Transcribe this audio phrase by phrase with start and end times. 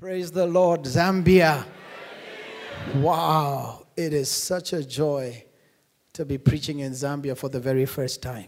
[0.00, 1.62] Praise the Lord, Zambia.
[2.94, 5.44] Wow, it is such a joy
[6.14, 8.46] to be preaching in Zambia for the very first time.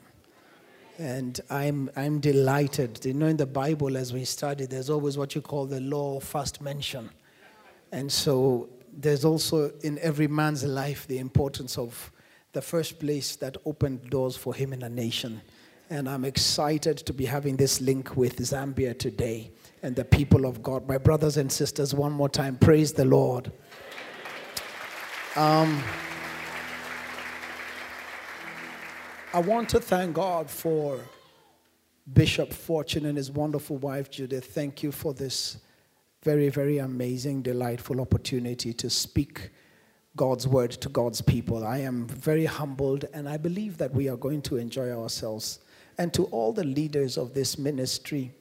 [0.96, 3.04] And I'm, I'm delighted.
[3.04, 6.16] You know, in the Bible, as we study, there's always what you call the law
[6.16, 7.10] of first mention.
[7.92, 12.10] And so there's also in every man's life the importance of
[12.54, 15.42] the first place that opened doors for him in a nation.
[15.90, 20.62] And I'm excited to be having this link with Zambia today and the people of
[20.62, 20.88] God.
[20.88, 23.52] My brothers and sisters, one more time, praise the Lord.
[25.36, 25.82] Um,
[29.34, 31.00] I want to thank God for
[32.12, 34.46] Bishop Fortune and his wonderful wife, Judith.
[34.46, 35.58] Thank you for this
[36.22, 39.50] very, very amazing, delightful opportunity to speak
[40.16, 41.66] God's word to God's people.
[41.66, 45.60] I am very humbled, and I believe that we are going to enjoy ourselves.
[45.98, 48.32] And to all the leaders of this ministry,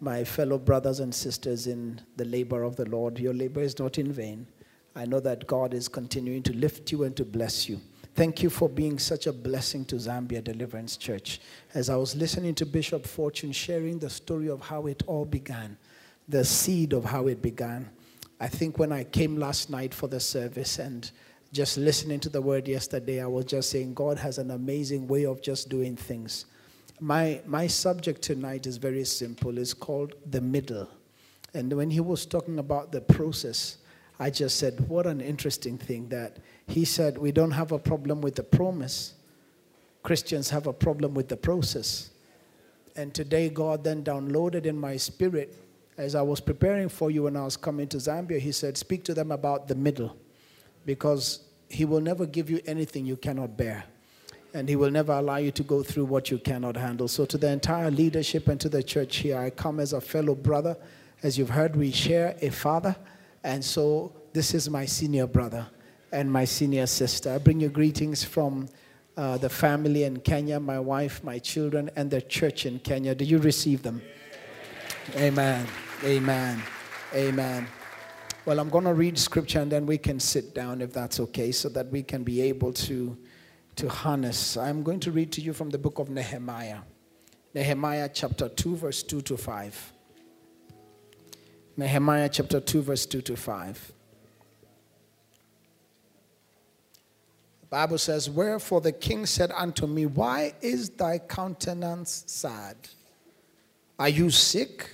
[0.00, 3.98] my fellow brothers and sisters in the labor of the Lord, your labor is not
[3.98, 4.46] in vain.
[4.94, 7.80] I know that God is continuing to lift you and to bless you.
[8.14, 11.40] Thank you for being such a blessing to Zambia Deliverance Church.
[11.72, 15.76] As I was listening to Bishop Fortune sharing the story of how it all began,
[16.28, 17.88] the seed of how it began,
[18.40, 21.08] I think when I came last night for the service and
[21.52, 25.24] just listening to the word yesterday, I was just saying God has an amazing way
[25.24, 26.46] of just doing things.
[27.00, 29.58] My, my subject tonight is very simple.
[29.58, 30.88] It's called the middle.
[31.54, 33.78] And when he was talking about the process,
[34.18, 38.20] I just said, what an interesting thing that he said, we don't have a problem
[38.20, 39.14] with the promise.
[40.02, 42.10] Christians have a problem with the process.
[42.96, 45.54] And today, God then downloaded in my spirit,
[45.96, 49.04] as I was preparing for you when I was coming to Zambia, He said, Speak
[49.04, 50.16] to them about the middle,
[50.84, 53.84] because He will never give you anything you cannot bear
[54.54, 57.08] and He will never allow you to go through what you cannot handle.
[57.08, 60.34] So, to the entire leadership and to the church here, I come as a fellow
[60.34, 60.76] brother.
[61.22, 62.96] As you've heard, we share a father,
[63.42, 65.66] and so this is my senior brother
[66.12, 67.32] and my senior sister.
[67.34, 68.68] I bring you greetings from
[69.16, 73.14] uh, the family in Kenya, my wife, my children, and the church in Kenya.
[73.14, 74.00] Do you receive them?
[75.16, 75.66] Amen.
[76.04, 76.62] Amen.
[77.12, 77.66] Amen.
[78.44, 81.50] Well, I'm going to read scripture and then we can sit down if that's okay,
[81.50, 83.16] so that we can be able to
[83.78, 84.56] to harness.
[84.56, 86.80] I'm going to read to you from the book of Nehemiah.
[87.54, 89.92] Nehemiah chapter 2, verse 2 to 5.
[91.76, 93.92] Nehemiah chapter 2, verse 2 to 5.
[97.60, 102.76] The Bible says, Wherefore the king said unto me, Why is thy countenance sad?
[103.96, 104.90] Are you sick?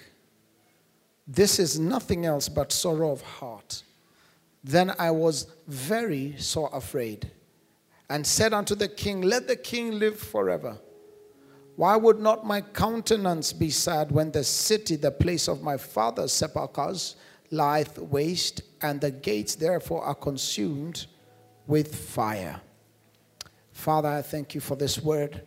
[1.27, 3.83] This is nothing else but sorrow of heart.
[4.63, 7.31] Then I was very sore afraid
[8.09, 10.79] and said unto the king, Let the king live forever.
[11.77, 16.33] Why would not my countenance be sad when the city, the place of my father's
[16.33, 17.17] sepulchres,
[17.51, 21.07] lieth waste, and the gates therefore are consumed
[21.67, 22.61] with fire?
[23.73, 25.43] Father, I thank you for this word.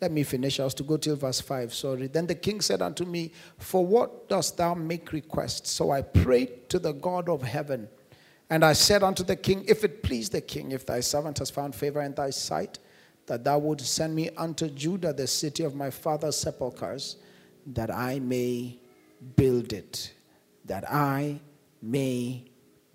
[0.00, 0.60] Let me finish.
[0.60, 1.74] I was to go till verse 5.
[1.74, 2.06] Sorry.
[2.06, 5.66] Then the king said unto me, For what dost thou make request?
[5.66, 7.88] So I prayed to the God of heaven
[8.52, 11.48] and I said unto the king, If it please the king, if thy servant has
[11.48, 12.78] found favor in thy sight,
[13.24, 17.16] that thou would send me unto Judah, the city of my father's sepulchres,
[17.68, 18.78] that I may
[19.36, 20.12] build it.
[20.66, 21.40] That I
[21.80, 22.44] may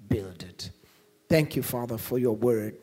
[0.08, 0.70] build it.
[1.28, 2.78] Thank you, Father, for your word.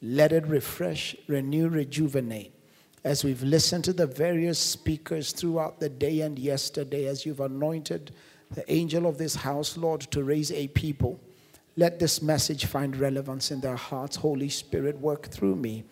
[0.00, 2.54] Let it refresh, renew, rejuvenate.
[3.02, 8.12] As we've listened to the various speakers throughout the day and yesterday, as you've anointed
[8.52, 11.18] the angel of this house, Lord, to raise a people
[11.76, 14.16] let this message find relevance in their hearts.
[14.16, 15.84] Holy Spirit, work through me.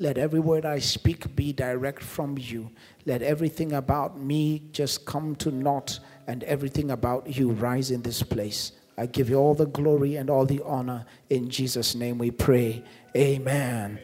[0.00, 2.70] Let every word I speak be direct from you.
[3.04, 8.22] Let everything about me just come to naught and everything about you rise in this
[8.22, 8.72] place.
[8.96, 11.06] I give you all the glory and all the honor.
[11.30, 12.82] In Jesus' name we pray.
[13.16, 14.00] Amen.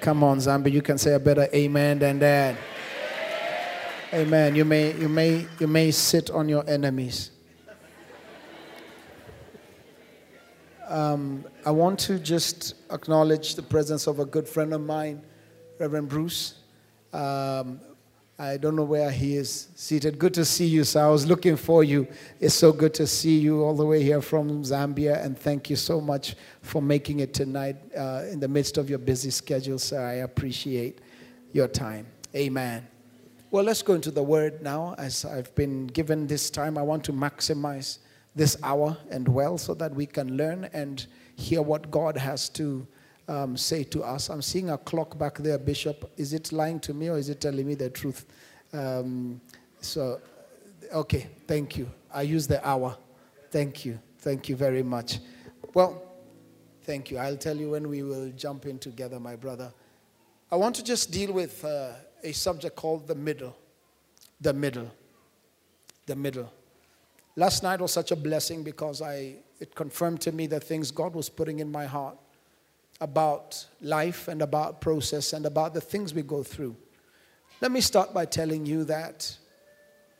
[0.00, 2.56] Come on, Zambia, you can say a better amen than that.
[4.14, 4.54] Amen.
[4.54, 7.30] You may, you may, you may sit on your enemies.
[10.92, 15.22] Um, I want to just acknowledge the presence of a good friend of mine,
[15.78, 16.56] Reverend Bruce.
[17.14, 17.80] Um,
[18.38, 20.18] I don't know where he is seated.
[20.18, 21.06] Good to see you, sir.
[21.06, 22.06] I was looking for you.
[22.40, 25.76] It's so good to see you all the way here from Zambia, and thank you
[25.76, 30.04] so much for making it tonight uh, in the midst of your busy schedule, sir.
[30.06, 30.98] I appreciate
[31.54, 32.06] your time.
[32.36, 32.86] Amen.
[33.50, 34.94] Well, let's go into the word now.
[34.98, 37.96] As I've been given this time, I want to maximize
[38.34, 41.06] this hour and well so that we can learn and
[41.36, 42.86] hear what God has to
[43.28, 44.28] um, say to us.
[44.30, 46.10] I'm seeing a clock back there, Bishop.
[46.16, 48.26] Is it lying to me or is it telling me the truth?
[48.72, 49.40] Um,
[49.80, 50.20] so,
[50.92, 51.90] okay, thank you.
[52.12, 52.96] I use the hour.
[53.50, 53.98] Thank you.
[54.18, 55.18] Thank you very much.
[55.74, 56.02] Well,
[56.82, 57.18] thank you.
[57.18, 59.72] I'll tell you when we will jump in together, my brother.
[60.50, 61.92] I want to just deal with uh,
[62.22, 63.56] a subject called the middle.
[64.40, 64.90] The middle.
[66.06, 66.52] The middle.
[67.36, 71.14] Last night was such a blessing because I, it confirmed to me the things God
[71.14, 72.18] was putting in my heart
[73.00, 76.76] about life and about process and about the things we go through.
[77.60, 79.36] Let me start by telling you that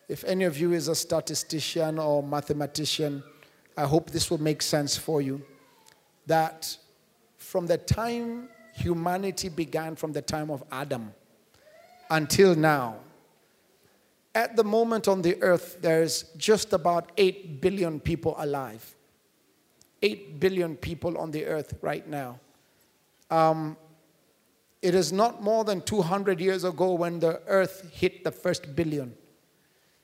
[0.08, 3.22] if any of you is a statistician or mathematician,
[3.76, 5.42] I hope this will make sense for you.
[6.26, 6.76] That
[7.36, 11.12] from the time humanity began, from the time of Adam
[12.10, 12.96] until now,
[14.34, 18.94] at the moment on the earth, there's just about 8 billion people alive.
[20.02, 22.40] 8 billion people on the earth right now.
[23.30, 23.76] Um,
[24.80, 29.14] it is not more than 200 years ago when the earth hit the first billion.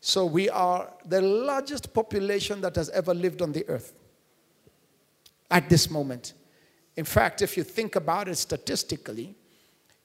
[0.00, 3.92] So we are the largest population that has ever lived on the earth
[5.50, 6.34] at this moment.
[6.96, 9.34] In fact, if you think about it statistically,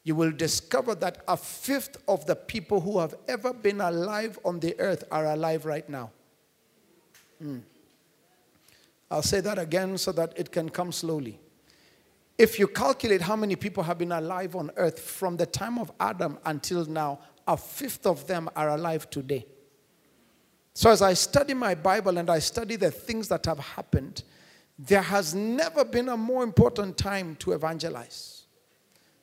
[0.03, 4.59] you will discover that a fifth of the people who have ever been alive on
[4.59, 6.11] the earth are alive right now.
[7.41, 7.61] Mm.
[9.09, 11.39] I'll say that again so that it can come slowly.
[12.37, 15.91] If you calculate how many people have been alive on earth from the time of
[15.99, 19.45] Adam until now, a fifth of them are alive today.
[20.73, 24.23] So, as I study my Bible and I study the things that have happened,
[24.79, 28.42] there has never been a more important time to evangelize.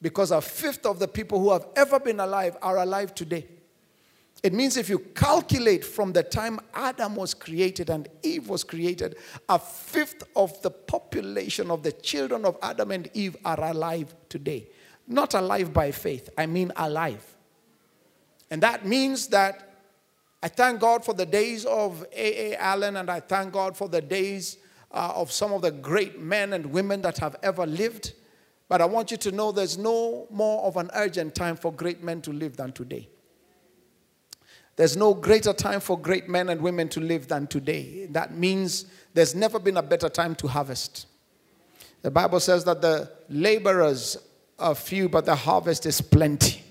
[0.02, 3.47] Because a fifth of the people who have ever been alive are alive today.
[4.43, 9.17] It means if you calculate from the time Adam was created and Eve was created,
[9.49, 14.69] a fifth of the population of the children of Adam and Eve are alive today.
[15.06, 17.25] Not alive by faith, I mean alive.
[18.50, 19.70] And that means that
[20.43, 22.56] I thank God for the days of A.A.
[22.56, 24.56] Allen, and I thank God for the days
[24.91, 28.14] uh, of some of the great men and women that have ever lived.
[28.70, 32.05] But I want you to know there's no more of an urgent time for great
[32.05, 33.08] men to live than today.
[34.76, 38.06] There's no greater time for great men and women to live than today.
[38.06, 41.08] That means there's never been a better time to harvest.
[42.02, 44.17] The Bible says that the laborers
[44.61, 46.62] are few, but the harvest is plenty.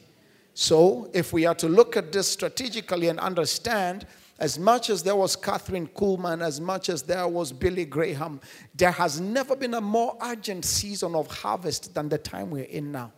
[0.54, 4.07] So, if we are to look at this strategically and understand,
[4.39, 8.39] as much as there was Kathryn Kuhlman, as much as there was Billy Graham,
[8.74, 12.91] there has never been a more urgent season of harvest than the time we're in
[12.91, 13.12] now.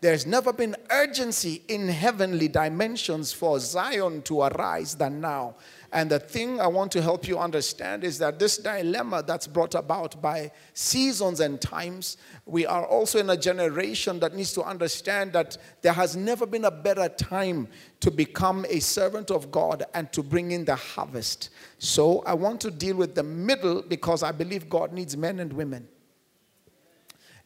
[0.00, 5.56] There's never been urgency in heavenly dimensions for Zion to arise than now.
[5.96, 9.74] And the thing I want to help you understand is that this dilemma that's brought
[9.74, 15.32] about by seasons and times, we are also in a generation that needs to understand
[15.32, 17.66] that there has never been a better time
[18.00, 21.48] to become a servant of God and to bring in the harvest.
[21.78, 25.50] So I want to deal with the middle because I believe God needs men and
[25.50, 25.88] women.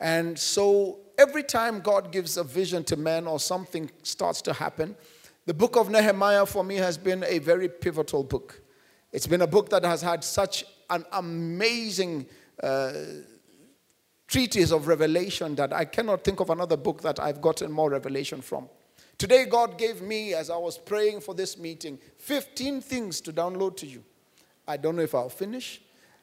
[0.00, 4.97] And so every time God gives a vision to men or something starts to happen,
[5.50, 8.62] the book of Nehemiah for me has been a very pivotal book.
[9.11, 12.26] It's been a book that has had such an amazing
[12.62, 12.93] uh,
[14.29, 18.41] treatise of revelation that I cannot think of another book that I've gotten more revelation
[18.41, 18.69] from.
[19.19, 23.76] Today, God gave me, as I was praying for this meeting, 15 things to download
[23.79, 24.05] to you.
[24.69, 25.82] I don't know if I'll finish.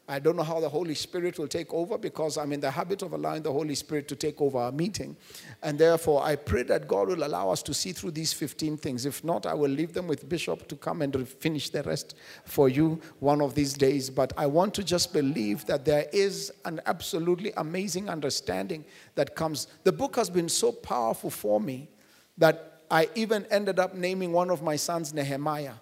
[0.09, 3.01] I don't know how the Holy Spirit will take over because I'm in the habit
[3.01, 5.17] of allowing the Holy Spirit to take over our meeting.
[5.61, 9.05] And therefore, I pray that God will allow us to see through these 15 things.
[9.05, 12.15] If not, I will leave them with Bishop to come and finish the rest
[12.45, 14.09] for you one of these days.
[14.09, 19.67] But I want to just believe that there is an absolutely amazing understanding that comes.
[19.83, 21.89] The book has been so powerful for me
[22.37, 25.73] that I even ended up naming one of my sons Nehemiah.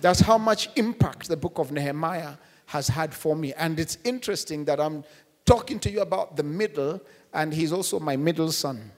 [0.00, 2.34] That's how much impact the book of Nehemiah
[2.66, 3.52] has had for me.
[3.54, 5.04] And it's interesting that I'm
[5.44, 7.00] talking to you about the middle,
[7.32, 8.90] and he's also my middle son.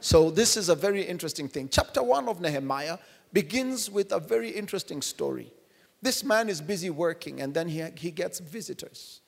[0.00, 1.68] So, this is a very interesting thing.
[1.68, 2.98] Chapter 1 of Nehemiah
[3.32, 5.52] begins with a very interesting story.
[6.00, 9.20] This man is busy working, and then he, he gets visitors.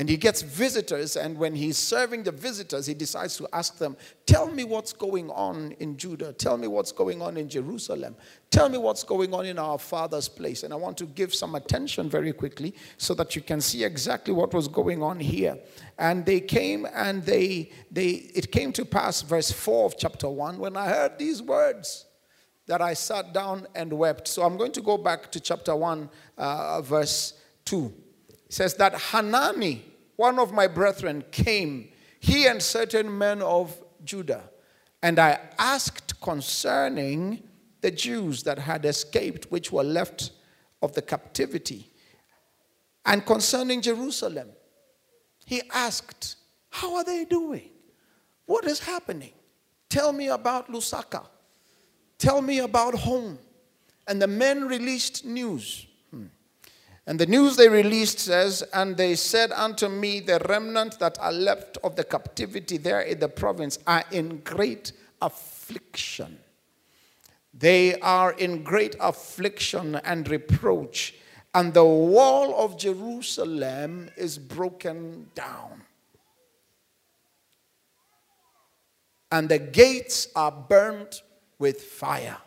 [0.00, 3.98] And he gets visitors, and when he's serving the visitors, he decides to ask them,
[4.24, 6.32] Tell me what's going on in Judah.
[6.32, 8.16] Tell me what's going on in Jerusalem.
[8.50, 10.62] Tell me what's going on in our father's place.
[10.62, 14.32] And I want to give some attention very quickly so that you can see exactly
[14.32, 15.58] what was going on here.
[15.98, 20.56] And they came and they, they it came to pass, verse 4 of chapter 1,
[20.56, 22.06] when I heard these words
[22.68, 24.28] that I sat down and wept.
[24.28, 27.34] So I'm going to go back to chapter 1, uh, verse
[27.66, 27.92] 2
[28.30, 29.88] It says that Hanani,
[30.20, 31.88] one of my brethren, came,
[32.20, 34.50] he and certain men of Judah,
[35.02, 37.42] and I asked concerning
[37.80, 40.32] the Jews that had escaped, which were left
[40.82, 41.90] of the captivity.
[43.06, 44.50] And concerning Jerusalem,
[45.46, 46.36] he asked,
[46.68, 47.70] How are they doing?
[48.44, 49.32] What is happening?
[49.88, 51.24] Tell me about Lusaka.
[52.18, 53.38] Tell me about home.
[54.06, 55.86] And the men released news.
[57.06, 61.32] And the news they released says, And they said unto me, The remnant that are
[61.32, 66.38] left of the captivity there in the province are in great affliction.
[67.52, 71.14] They are in great affliction and reproach,
[71.52, 75.82] and the wall of Jerusalem is broken down.
[79.32, 81.22] And the gates are burnt
[81.58, 82.38] with fire.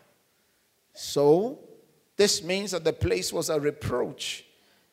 [0.94, 1.60] So,
[2.16, 4.46] this means that the place was a reproach.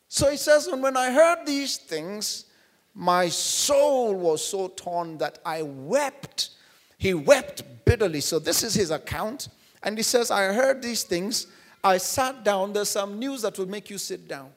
[0.07, 2.45] So he says, And when I heard these things,
[2.93, 6.49] my soul was so torn that I wept.
[6.97, 8.21] He wept bitterly.
[8.21, 9.47] So, this is his account.
[9.83, 11.47] And he says, I heard these things.
[11.83, 12.73] I sat down.
[12.73, 14.49] There's some news that will make you sit down.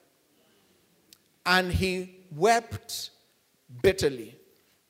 [1.46, 3.10] And he wept
[3.82, 4.34] bitterly.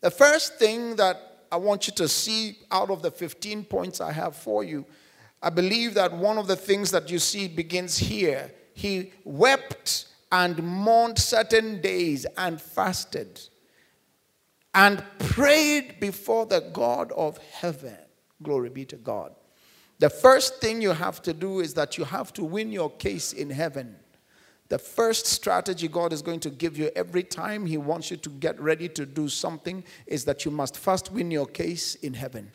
[0.00, 4.12] The first thing that I want you to see out of the 15 points I
[4.12, 4.84] have for you,
[5.44, 8.50] I believe that one of the things that you see begins here.
[8.72, 13.40] He wept and mourned certain days and fasted
[14.74, 17.98] and prayed before the God of heaven.
[18.42, 19.34] Glory be to God.
[19.98, 23.34] The first thing you have to do is that you have to win your case
[23.34, 23.96] in heaven.
[24.70, 28.30] The first strategy God is going to give you every time He wants you to
[28.30, 32.50] get ready to do something is that you must first win your case in heaven.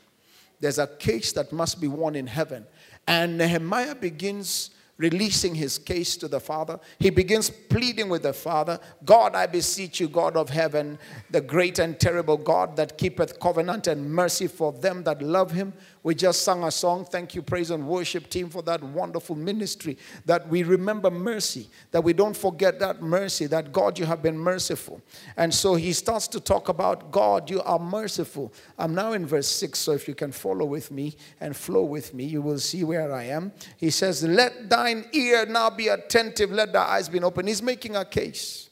[0.60, 2.66] There's a case that must be won in heaven.
[3.10, 6.80] And Nehemiah begins releasing his case to the Father.
[7.00, 11.00] He begins pleading with the Father God, I beseech you, God of heaven,
[11.32, 15.74] the great and terrible God that keepeth covenant and mercy for them that love him.
[16.02, 17.06] We just sang a song.
[17.06, 19.98] Thank you, praise and worship team, for that wonderful ministry.
[20.26, 24.38] That we remember mercy, that we don't forget that mercy, that God, you have been
[24.38, 25.02] merciful.
[25.36, 28.54] And so he starts to talk about God, you are merciful.
[28.78, 32.14] I'm now in verse 6, so if you can follow with me and flow with
[32.14, 33.52] me, you will see where I am.
[33.78, 37.48] He says, Let thine ear now be attentive, let thy eyes be open.
[37.48, 38.70] He's making a case.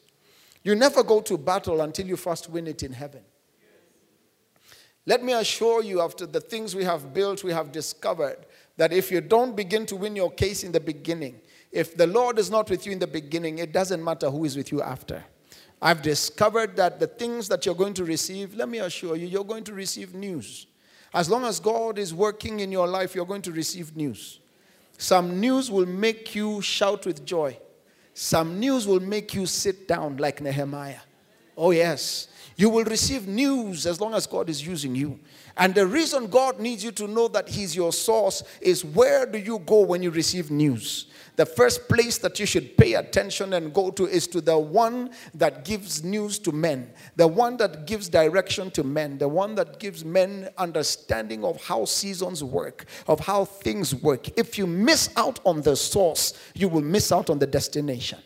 [0.63, 3.21] You never go to battle until you first win it in heaven.
[5.07, 8.45] Let me assure you, after the things we have built, we have discovered
[8.75, 11.39] that if you don't begin to win your case in the beginning,
[11.71, 14.57] if the Lord is not with you in the beginning, it doesn't matter who is
[14.57, 15.23] with you after.
[15.81, 19.45] I've discovered that the things that you're going to receive, let me assure you, you're
[19.45, 20.67] going to receive news.
[21.13, 24.41] As long as God is working in your life, you're going to receive news.
[24.97, 27.57] Some news will make you shout with joy.
[28.13, 30.99] Some news will make you sit down like Nehemiah.
[31.55, 32.27] Oh, yes.
[32.59, 35.19] You will receive news as long as God is using you.
[35.57, 39.37] And the reason God needs you to know that He's your source is where do
[39.37, 41.05] you go when you receive news?
[41.35, 45.11] The first place that you should pay attention and go to is to the one
[45.35, 49.79] that gives news to men, the one that gives direction to men, the one that
[49.79, 54.35] gives men understanding of how seasons work, of how things work.
[54.35, 58.17] If you miss out on the source, you will miss out on the destination.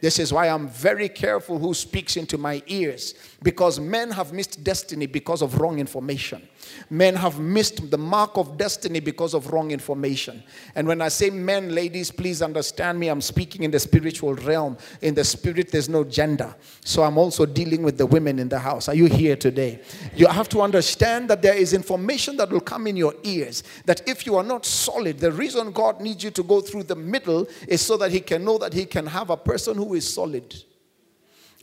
[0.00, 4.64] This is why I'm very careful who speaks into my ears because men have missed
[4.64, 6.48] destiny because of wrong information.
[6.88, 10.42] Men have missed the mark of destiny because of wrong information.
[10.74, 13.08] And when I say men, ladies, please understand me.
[13.08, 14.76] I'm speaking in the spiritual realm.
[15.00, 16.54] In the spirit, there's no gender.
[16.84, 18.88] So I'm also dealing with the women in the house.
[18.88, 19.82] Are you here today?
[20.14, 23.62] You have to understand that there is information that will come in your ears.
[23.86, 26.96] That if you are not solid, the reason God needs you to go through the
[26.96, 30.12] middle is so that He can know that He can have a person who is
[30.12, 30.54] solid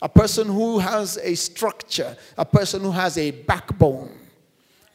[0.02, 4.12] a person who has a structure, a person who has a backbone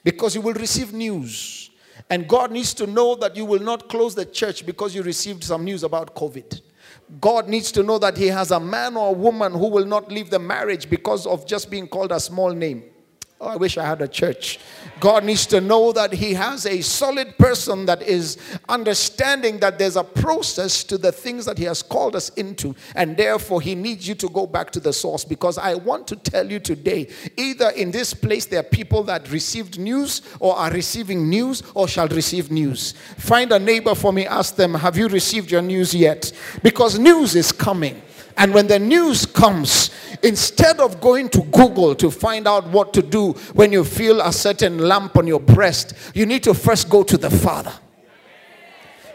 [0.05, 1.71] because you will receive news.
[2.11, 5.45] And God needs to know that you will not close the church because you received
[5.45, 6.61] some news about COVID.
[7.21, 10.11] God needs to know that He has a man or a woman who will not
[10.11, 12.85] leave the marriage because of just being called a small name.
[13.43, 14.61] Oh, I wish I had a church.
[15.01, 19.97] God needs to know that He has a solid person that is understanding that there's
[19.97, 24.07] a process to the things that He has called us into, and therefore He needs
[24.07, 25.25] you to go back to the source.
[25.25, 29.29] Because I want to tell you today either in this place there are people that
[29.33, 32.93] received news, or are receiving news, or shall receive news.
[33.19, 36.31] Find a neighbor for me, ask them, Have you received your news yet?
[36.63, 38.03] Because news is coming.
[38.37, 39.91] And when the news comes,
[40.23, 44.33] instead of going to Google to find out what to do when you feel a
[44.33, 47.73] certain lump on your breast, you need to first go to the Father.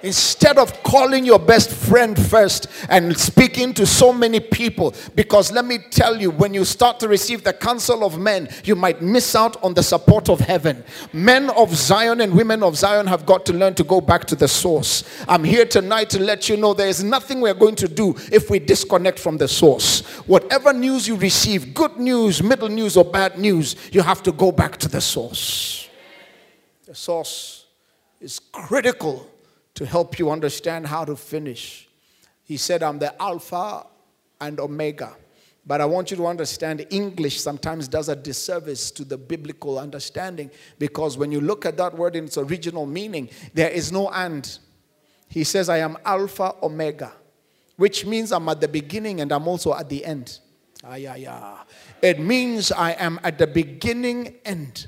[0.07, 5.65] Instead of calling your best friend first and speaking to so many people, because let
[5.65, 9.35] me tell you, when you start to receive the counsel of men, you might miss
[9.35, 10.81] out on the support of heaven.
[11.11, 14.35] Men of Zion and women of Zion have got to learn to go back to
[14.37, 15.03] the source.
[15.27, 18.49] I'm here tonight to let you know there is nothing we're going to do if
[18.49, 20.05] we disconnect from the source.
[20.25, 24.53] Whatever news you receive, good news, middle news, or bad news, you have to go
[24.53, 25.89] back to the source.
[26.85, 27.65] The source
[28.21, 29.29] is critical
[29.77, 31.88] to help you understand how to finish.
[32.43, 33.86] He said, I'm the Alpha
[34.41, 35.15] and Omega.
[35.67, 40.50] But I want you to understand English sometimes does a disservice to the biblical understanding
[40.79, 44.57] because when you look at that word in its original meaning, there is no and.
[45.29, 47.13] He says, I am Alpha Omega,
[47.75, 50.39] which means I'm at the beginning and I'm also at the end.
[50.84, 51.57] Ah, yeah, yeah.
[52.01, 54.88] It means I am at the beginning end.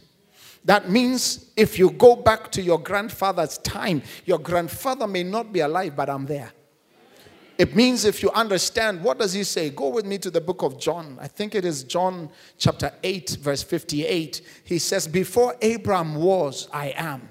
[0.66, 5.62] That means if you go back to your grandfather's time, your grandfather may not be
[5.62, 6.52] alive, but I'm there.
[7.60, 9.70] It means if you understand, what does he say?
[9.70, 11.18] Go with me to the book of John.
[11.20, 14.42] I think it is John chapter 8, verse 58.
[14.64, 17.30] He says, Before Abraham was, I am.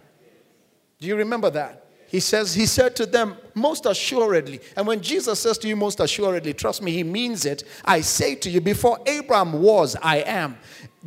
[1.00, 1.86] Do you remember that?
[2.08, 4.60] He says, He said to them, Most assuredly.
[4.76, 7.64] And when Jesus says to you, Most assuredly, trust me, He means it.
[7.86, 10.58] I say to you, Before Abraham was, I am.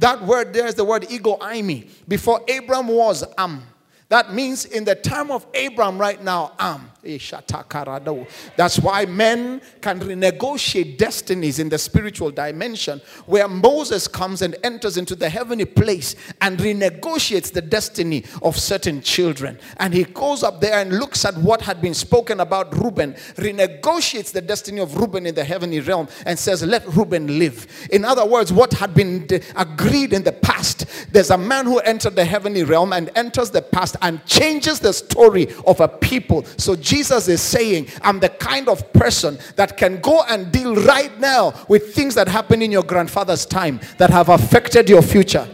[0.02, 1.88] That word there is the word ego eimi.
[2.08, 3.62] Before Abram was, am.
[4.10, 6.90] That means in the time of Abram right now, am.
[7.04, 14.98] That's why men can renegotiate destinies in the spiritual dimension, where Moses comes and enters
[14.98, 19.58] into the heavenly place and renegotiates the destiny of certain children.
[19.78, 24.32] And he goes up there and looks at what had been spoken about Reuben, renegotiates
[24.32, 27.68] the destiny of Reuben in the heavenly realm, and says, Let Reuben live.
[27.92, 32.16] In other words, what had been agreed in the past, there's a man who entered
[32.16, 36.46] the heavenly realm and enters the past and changes the story of a people.
[36.58, 41.18] So Jesus is saying, I'm the kind of person that can go and deal right
[41.22, 45.48] now with things that happened in your grandfather's time that have affected your future.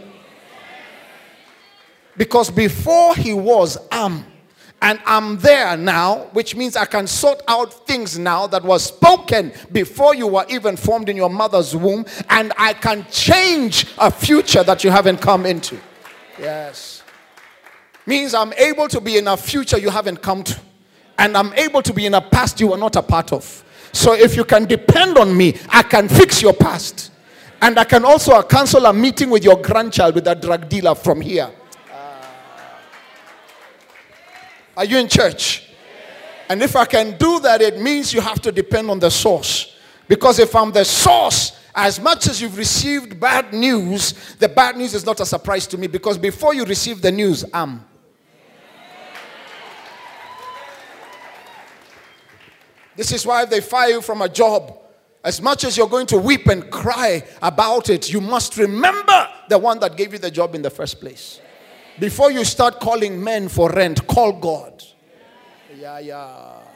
[2.17, 4.25] Because before he was, I'm,
[4.81, 9.51] And I'm there now, which means I can sort out things now that was spoken
[9.71, 14.63] before you were even formed in your mother's womb, and I can change a future
[14.63, 15.77] that you haven't come into.
[16.39, 17.03] Yes.
[18.07, 20.66] Means I'm able to be in a future you haven't come to
[21.17, 23.63] and I'm able to be in a past you are not a part of.
[23.91, 27.11] So if you can depend on me, I can fix your past.
[27.61, 31.21] And I can also cancel a meeting with your grandchild with a drug dealer from
[31.21, 31.49] here.
[34.75, 35.63] Are you in church?
[36.49, 39.75] And if I can do that, it means you have to depend on the source.
[40.07, 44.93] Because if I'm the source, as much as you've received bad news, the bad news
[44.93, 47.83] is not a surprise to me because before you receive the news, I'm.
[52.97, 54.77] This is why if they fire you from a job,
[55.23, 59.57] as much as you're going to weep and cry about it, you must remember the
[59.57, 61.39] one that gave you the job in the first place.
[61.99, 64.83] Before you start calling men for rent, call God.
[65.77, 66.66] Yeah, yeah.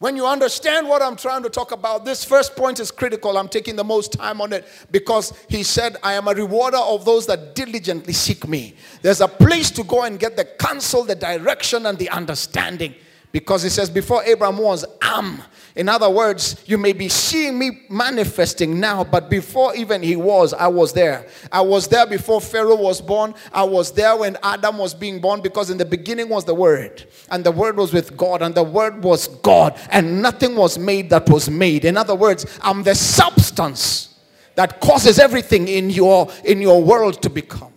[0.00, 3.36] When you understand what I'm trying to talk about, this first point is critical.
[3.36, 7.04] I'm taking the most time on it because he said, I am a rewarder of
[7.04, 8.76] those that diligently seek me.
[9.02, 12.94] There's a place to go and get the counsel, the direction, and the understanding.
[13.32, 15.42] Because he says, Before Abraham was, am.
[15.78, 20.52] In other words, you may be seeing me manifesting now, but before even he was,
[20.52, 21.28] I was there.
[21.52, 23.32] I was there before Pharaoh was born.
[23.52, 27.06] I was there when Adam was being born because in the beginning was the Word,
[27.30, 31.10] and the Word was with God, and the Word was God, and nothing was made
[31.10, 31.84] that was made.
[31.84, 34.18] In other words, I'm the substance
[34.56, 37.72] that causes everything in your in your world to become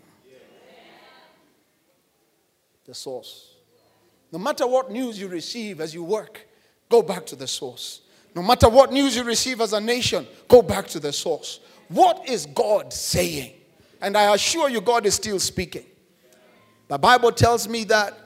[2.84, 3.58] the source.
[4.32, 6.48] No matter what news you receive as you work,
[6.92, 8.02] go back to the source.
[8.36, 11.60] No matter what news you receive as a nation, go back to the source.
[11.88, 13.54] What is God saying?
[14.02, 15.86] And I assure you, God is still speaking.
[16.88, 18.18] The Bible tells me that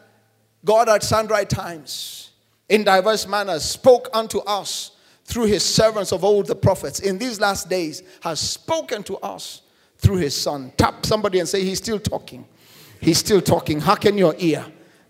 [0.64, 2.32] God at sundry times,
[2.68, 4.92] in diverse manners, spoke unto us
[5.24, 7.00] through his servants of old, the prophets.
[7.00, 9.62] In these last days, has spoken to us
[9.98, 10.72] through his son.
[10.78, 12.46] Tap somebody and say, He's still talking.
[13.02, 13.80] He's still talking.
[13.80, 14.66] Hearken your ear.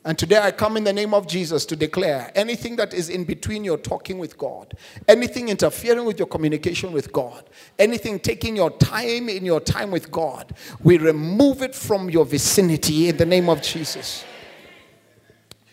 [0.05, 3.23] And today I come in the name of Jesus to declare anything that is in
[3.23, 7.43] between your talking with God, anything interfering with your communication with God,
[7.79, 13.09] anything taking your time in your time with God, we remove it from your vicinity
[13.09, 14.23] in the name of Jesus.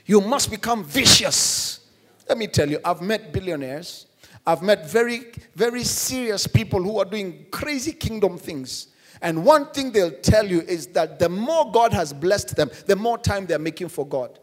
[0.07, 1.81] You must become vicious.
[2.27, 4.07] Let me tell you, I've met billionaires.
[4.47, 8.89] I've met very, very serious people who are doing crazy kingdom things.
[9.23, 12.97] And one thing they'll tell you is that the more God has blessed them, the
[12.97, 14.39] more time they're making for God.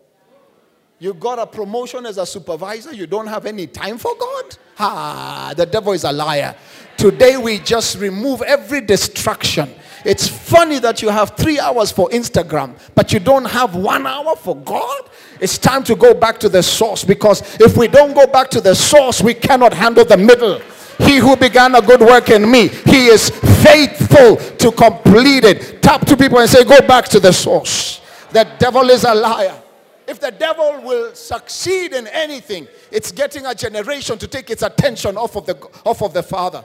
[1.00, 4.58] You got a promotion as a supervisor, you don't have any time for God?
[4.80, 6.56] Ah, the devil is a liar.
[6.98, 9.74] Today we just remove every distraction.
[10.06, 14.36] It's funny that you have three hours for Instagram, but you don't have one hour
[14.36, 15.10] for God.
[15.40, 18.62] It's time to go back to the source because if we don't go back to
[18.62, 20.62] the source, we cannot handle the middle.
[21.00, 23.30] He who began a good work in me, he is
[23.64, 25.82] faithful to complete it.
[25.82, 28.02] Tap to people and say, Go back to the source.
[28.32, 29.60] The devil is a liar.
[30.08, 35.18] If the devil will succeed in anything, it's getting a generation to take its attention
[35.18, 36.64] off of the, off of the Father.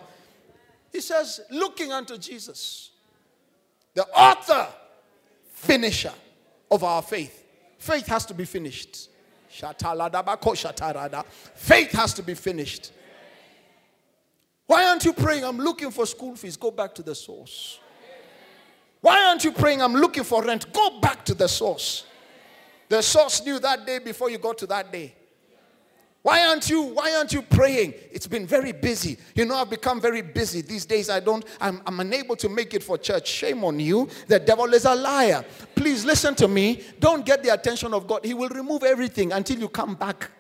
[0.91, 2.91] He says, looking unto Jesus,
[3.93, 4.67] the author,
[5.53, 6.13] finisher
[6.71, 7.45] of our faith.
[7.79, 9.11] Faith has to be finished.
[11.55, 12.93] Faith has to be finished.
[14.67, 15.45] Why aren't you praying?
[15.45, 16.57] I'm looking for school fees.
[16.57, 17.81] Go back to the source.
[19.01, 19.83] Why aren't you praying?
[19.83, 20.73] I'm looking for rent.
[20.73, 22.07] Go back to the source.
[22.89, 25.15] The source knew that day before you got to that day.
[26.23, 27.93] Why aren't you why aren't you praying?
[28.11, 29.19] It's been very busy.
[29.35, 30.63] You know, I've become very busy.
[30.63, 33.29] These days I don't I'm, I'm unable to make it for church.
[33.29, 34.09] Shame on you.
[34.27, 35.45] The devil is a liar.
[35.75, 36.83] Please listen to me.
[36.99, 38.25] Don't get the attention of God.
[38.25, 40.31] He will remove everything until you come back.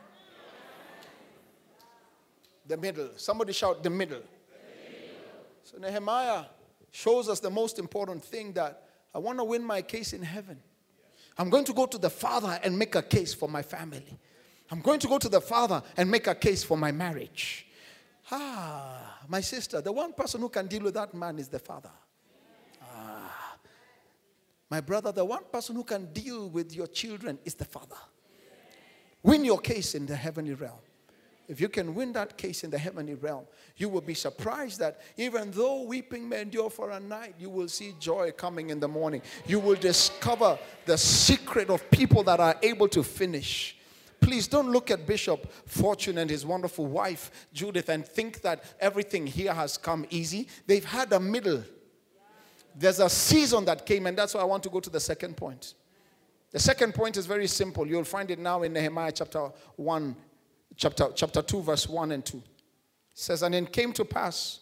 [2.66, 3.10] The middle.
[3.16, 4.22] Somebody shout the middle.
[5.64, 6.44] So Nehemiah
[6.90, 8.82] shows us the most important thing that
[9.14, 10.58] I want to win my case in heaven.
[11.36, 14.18] I'm going to go to the Father and make a case for my family.
[14.70, 17.66] I'm going to go to the Father and make a case for my marriage.
[18.30, 21.90] Ah, my sister, the one person who can deal with that man is the Father.
[22.82, 23.56] Ah,
[24.70, 27.96] my brother, the one person who can deal with your children is the Father.
[29.22, 30.78] Win your case in the heavenly realm.
[31.46, 33.44] If you can win that case in the heavenly realm,
[33.76, 37.68] you will be surprised that even though weeping may endure for a night, you will
[37.68, 39.20] see joy coming in the morning.
[39.46, 43.76] You will discover the secret of people that are able to finish.
[44.20, 49.26] Please don't look at Bishop Fortune and his wonderful wife, Judith, and think that everything
[49.26, 50.48] here has come easy.
[50.66, 51.62] They've had a middle.
[52.74, 55.36] There's a season that came, and that's why I want to go to the second
[55.36, 55.74] point.
[56.52, 57.86] The second point is very simple.
[57.86, 60.16] You'll find it now in Nehemiah chapter 1
[60.76, 62.36] chapter, chapter 2, verse 1 and 2.
[62.36, 62.42] It
[63.14, 64.60] says, And it came to pass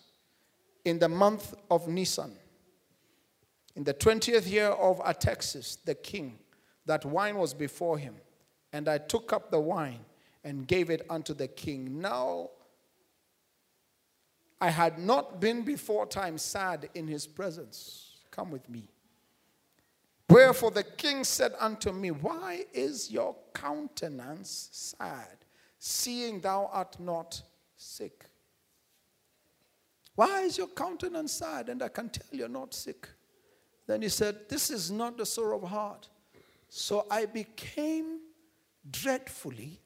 [0.84, 2.32] in the month of Nisan,
[3.74, 6.38] in the 20th year of Artaxerxes, the king,
[6.86, 8.14] that wine was before him.
[8.72, 10.00] And I took up the wine
[10.44, 12.00] and gave it unto the king.
[12.00, 12.50] Now
[14.60, 18.18] I had not been before time sad in his presence.
[18.30, 18.88] Come with me.
[20.28, 25.41] Wherefore the king said unto me, Why is your countenance sad?
[25.84, 27.42] Seeing thou art not
[27.76, 28.26] sick?
[30.14, 31.68] Why is your countenance sad?
[31.68, 33.08] And I can tell you're not sick.
[33.88, 36.08] Then he said, This is not the sorrow of heart.
[36.68, 38.20] So I became
[38.88, 39.80] dreadfully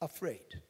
[0.00, 0.62] afraid.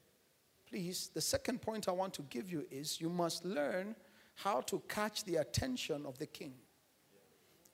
[0.68, 3.94] Please, the second point I want to give you is you must learn
[4.34, 6.54] how to catch the attention of the king.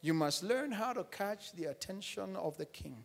[0.03, 3.05] You must learn how to catch the attention of the king.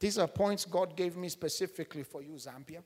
[0.00, 2.82] These are points God gave me specifically for you, Zambia.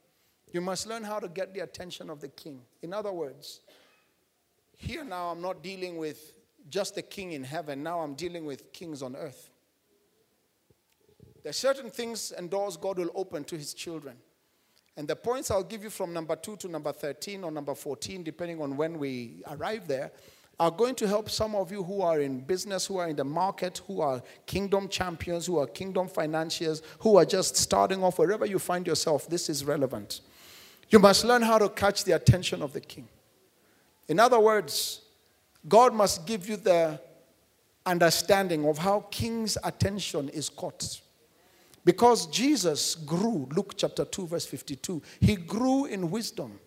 [0.51, 2.61] You must learn how to get the attention of the king.
[2.83, 3.61] In other words,
[4.77, 6.33] here now I'm not dealing with
[6.69, 9.51] just the king in heaven, now I'm dealing with kings on earth.
[11.43, 14.17] There are certain things and doors God will open to his children.
[14.97, 18.23] And the points I'll give you from number 2 to number 13 or number 14,
[18.23, 20.13] depending on when we arrive there,
[20.63, 23.25] are going to help some of you who are in business, who are in the
[23.25, 28.47] market, who are kingdom champions, who are kingdom financiers, who are just starting off wherever
[28.47, 29.29] you find yourself.
[29.29, 30.21] This is relevant.
[30.89, 33.09] You must learn how to catch the attention of the king.
[34.07, 35.01] In other words,
[35.69, 37.01] God must give you the
[37.85, 41.01] understanding of how king's attention is caught.
[41.85, 46.61] Because Jesus grew, Luke chapter 2, verse 52, he grew in wisdom,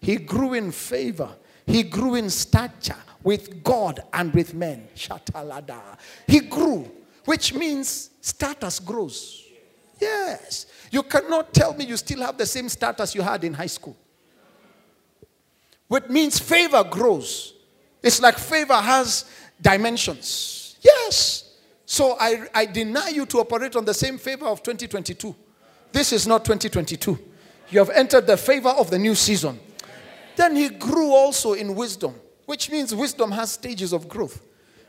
[0.00, 1.28] he grew in favor,
[1.64, 4.88] he grew in stature with God and with men.
[4.94, 5.80] Shatalada.
[6.26, 6.90] He grew,
[7.24, 9.44] which means status grows.
[10.00, 10.66] Yes.
[10.90, 13.96] You cannot tell me you still have the same status you had in high school.
[15.88, 17.54] Which means favor grows.
[18.02, 19.24] It's like favor has
[19.60, 20.76] dimensions.
[20.80, 21.54] Yes.
[21.86, 25.34] So I, I deny you to operate on the same favor of 2022.
[25.92, 27.18] This is not 2022.
[27.70, 29.58] You have entered the favor of the new season.
[30.34, 32.14] Then he grew also in wisdom,
[32.46, 34.40] which means wisdom has stages of growth.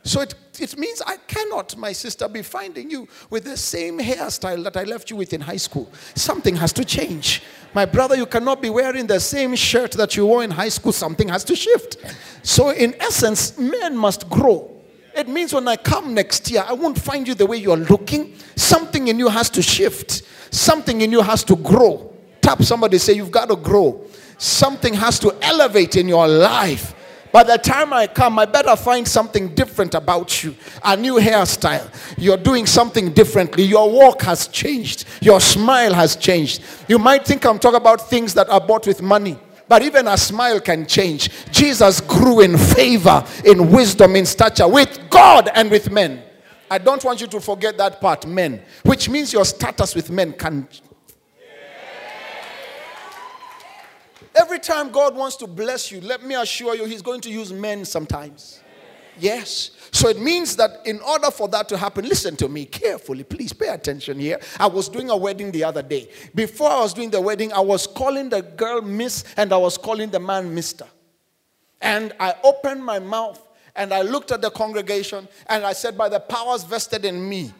[0.03, 4.63] So it, it means I cannot, my sister, be finding you with the same hairstyle
[4.63, 5.91] that I left you with in high school.
[6.15, 7.43] Something has to change.
[7.73, 10.93] My brother, you cannot be wearing the same shirt that you wore in high school.
[10.93, 11.97] Something has to shift.
[12.41, 14.71] So, in essence, men must grow.
[15.13, 18.35] It means when I come next year, I won't find you the way you're looking.
[18.55, 22.13] Something in you has to shift, something in you has to grow.
[22.39, 24.05] Tap somebody, say, You've got to grow.
[24.37, 26.93] Something has to elevate in your life.
[27.37, 30.55] By the time I come, I better find something different about you.
[30.83, 31.87] A new hairstyle.
[32.17, 33.61] You're doing something differently.
[33.61, 35.05] Your walk has changed.
[35.21, 36.63] Your smile has changed.
[36.87, 39.37] You might think I'm talking about things that are bought with money.
[39.67, 41.29] But even a smile can change.
[41.51, 46.23] Jesus grew in favor, in wisdom, in stature with God and with men.
[46.71, 50.33] I don't want you to forget that part, men, which means your status with men
[50.33, 50.67] can.
[54.39, 57.51] Every time God wants to bless you, let me assure you, He's going to use
[57.51, 58.61] men sometimes.
[59.19, 59.71] Yes.
[59.91, 63.51] So it means that in order for that to happen, listen to me carefully, please
[63.51, 64.39] pay attention here.
[64.59, 66.09] I was doing a wedding the other day.
[66.35, 69.77] Before I was doing the wedding, I was calling the girl Miss and I was
[69.77, 70.85] calling the man Mister.
[71.81, 73.41] And I opened my mouth
[73.75, 77.53] and I looked at the congregation and I said, By the powers vested in me,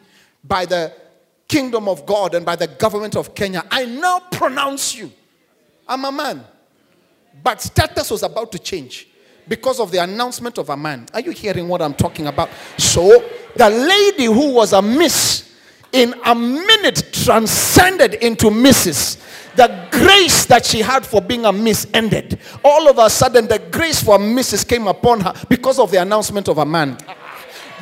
[0.44, 0.92] by the
[1.48, 5.10] kingdom of God and by the government of Kenya, I now pronounce you.
[5.88, 6.44] I'm a man.
[7.42, 9.08] But status was about to change
[9.48, 11.06] because of the announcement of a man.
[11.14, 12.50] Are you hearing what I'm talking about?
[12.76, 13.24] So,
[13.56, 15.48] the lady who was a miss
[15.92, 19.24] in a minute transcended into Mrs.
[19.56, 22.38] The grace that she had for being a miss ended.
[22.62, 24.68] All of a sudden, the grace for Mrs.
[24.68, 26.98] came upon her because of the announcement of a man.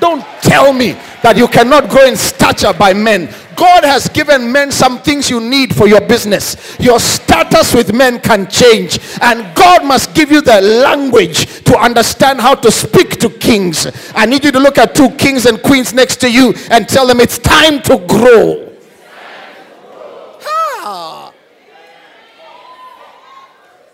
[0.01, 3.33] Don't tell me that you cannot grow in stature by men.
[3.57, 6.77] God has given men some things you need for your business.
[6.79, 12.41] Your status with men can change, and God must give you the language to understand
[12.41, 13.87] how to speak to kings.
[14.15, 17.07] I need you to look at two kings and queens next to you and tell
[17.07, 18.63] them it's time to grow.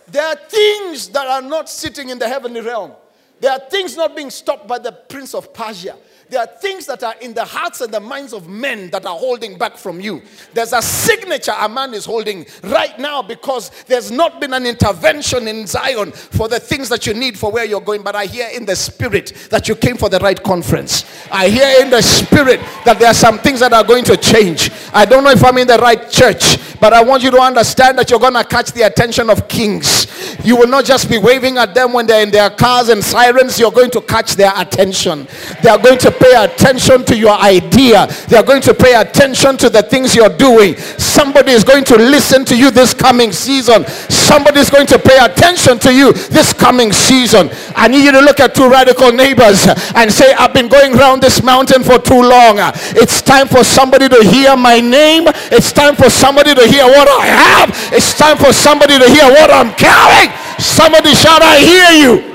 [0.09, 2.93] There are things that are not sitting in the heavenly realm.
[3.43, 5.97] There are things not being stopped by the prince of Persia.
[6.33, 9.19] There are things that are in the hearts and the minds of men that are
[9.19, 10.23] holding back from you.
[10.55, 15.47] There's a signature a man is holding right now because there's not been an intervention
[15.49, 18.03] in Zion for the things that you need for where you're going.
[18.03, 21.05] But I hear in the spirit that you came for the right conference.
[21.31, 24.71] I hear in the spirit that there are some things that are going to change.
[24.95, 27.99] I don't know if I'm in the right church, but I want you to understand
[27.99, 30.07] that you're going to catch the attention of kings.
[30.45, 33.32] You will not just be waving at them when they're in their cars and sirens,
[33.59, 35.27] you're going to catch their attention.
[35.63, 38.07] They are going to pay attention to your idea.
[38.29, 40.77] They are going to pay attention to the things you're doing.
[40.77, 43.87] Somebody is going to listen to you this coming season.
[43.87, 47.51] Somebody is going to pay attention to you this coming season.
[47.77, 51.23] I need you to look at two radical neighbors and say, I've been going around
[51.23, 52.57] this mountain for too long.
[52.97, 55.25] It's time for somebody to hear my name.
[55.51, 57.93] It's time for somebody to hear what I have.
[57.93, 60.33] It's time for somebody to hear what I'm carrying.
[60.59, 62.32] Somebody shout, I hear you.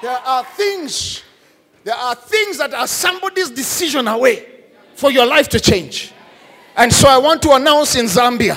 [0.00, 1.22] There are things,
[1.84, 4.46] there are things that are somebody's decision away
[4.94, 6.12] for your life to change.
[6.76, 8.56] And so I want to announce in Zambia,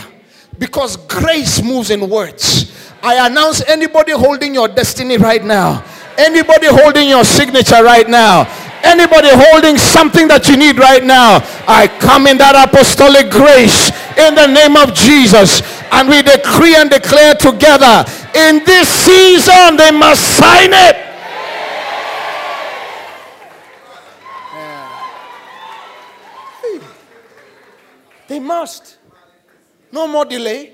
[0.59, 2.71] because grace moves in words.
[3.01, 5.83] I announce anybody holding your destiny right now,
[6.17, 8.45] anybody holding your signature right now,
[8.83, 14.35] anybody holding something that you need right now, I come in that apostolic grace in
[14.35, 15.63] the name of Jesus.
[15.91, 21.10] And we decree and declare together in this season, they must sign it.
[28.31, 28.95] They must.
[29.91, 30.71] No more delay.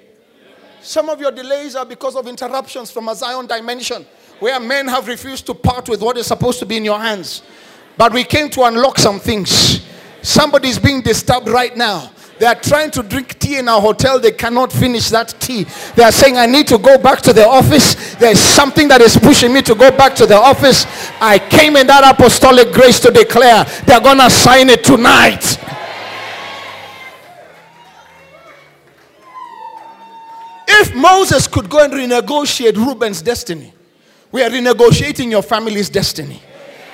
[0.80, 4.06] Some of your delays are because of interruptions from a Zion dimension
[4.38, 7.42] where men have refused to part with what is supposed to be in your hands.
[7.98, 9.82] But we came to unlock some things.
[10.22, 12.12] Somebody is being disturbed right now.
[12.38, 14.20] They are trying to drink tea in our hotel.
[14.20, 15.66] They cannot finish that tea.
[15.96, 18.14] They are saying, I need to go back to the office.
[18.18, 20.86] There's something that is pushing me to go back to the office.
[21.20, 25.58] I came in that apostolic grace to declare they're going to sign it tonight.
[30.80, 33.74] If Moses could go and renegotiate Reuben's destiny,
[34.32, 36.40] we are renegotiating your family's destiny.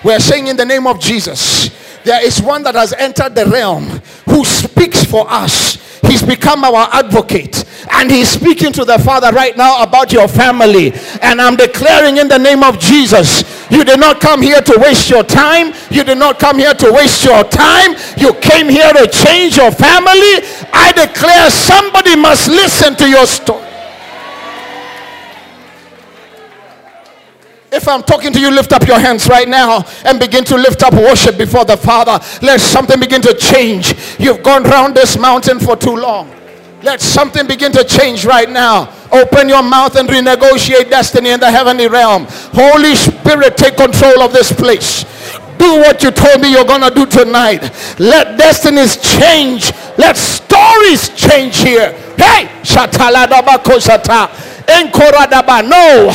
[0.06, 1.70] We are saying in the name of Jesus,
[2.06, 3.84] there is one that has entered the realm
[4.26, 6.00] who speaks for us.
[6.02, 10.94] He's become our advocate and he's speaking to the Father right now about your family.
[11.22, 15.10] And I'm declaring in the name of Jesus, you did not come here to waste
[15.10, 15.74] your time.
[15.92, 17.96] You did not come here to waste your time.
[18.16, 20.40] You came here to change your family.
[20.72, 23.73] I declare somebody must listen to your story.
[27.74, 30.84] If I'm talking to you, lift up your hands right now and begin to lift
[30.84, 32.24] up worship before the Father.
[32.46, 33.96] Let something begin to change.
[34.20, 36.32] You've gone round this mountain for too long.
[36.84, 38.94] Let something begin to change right now.
[39.12, 42.28] Open your mouth and renegotiate destiny in the heavenly realm.
[42.54, 45.04] Holy Spirit, take control of this place.
[45.58, 47.64] Do what you told me you're going to do tonight.
[47.98, 49.72] Let destinies change.
[49.98, 51.92] Let stories change here.
[52.18, 52.50] Hey.
[54.68, 55.62] Enkoradaba.
[55.68, 56.10] No,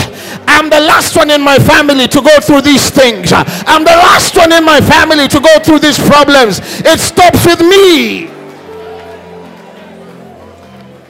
[0.50, 3.32] I'm the last one in my family to go through these things.
[3.32, 6.60] I'm the last one in my family to go through these problems.
[6.84, 8.28] It stops with me.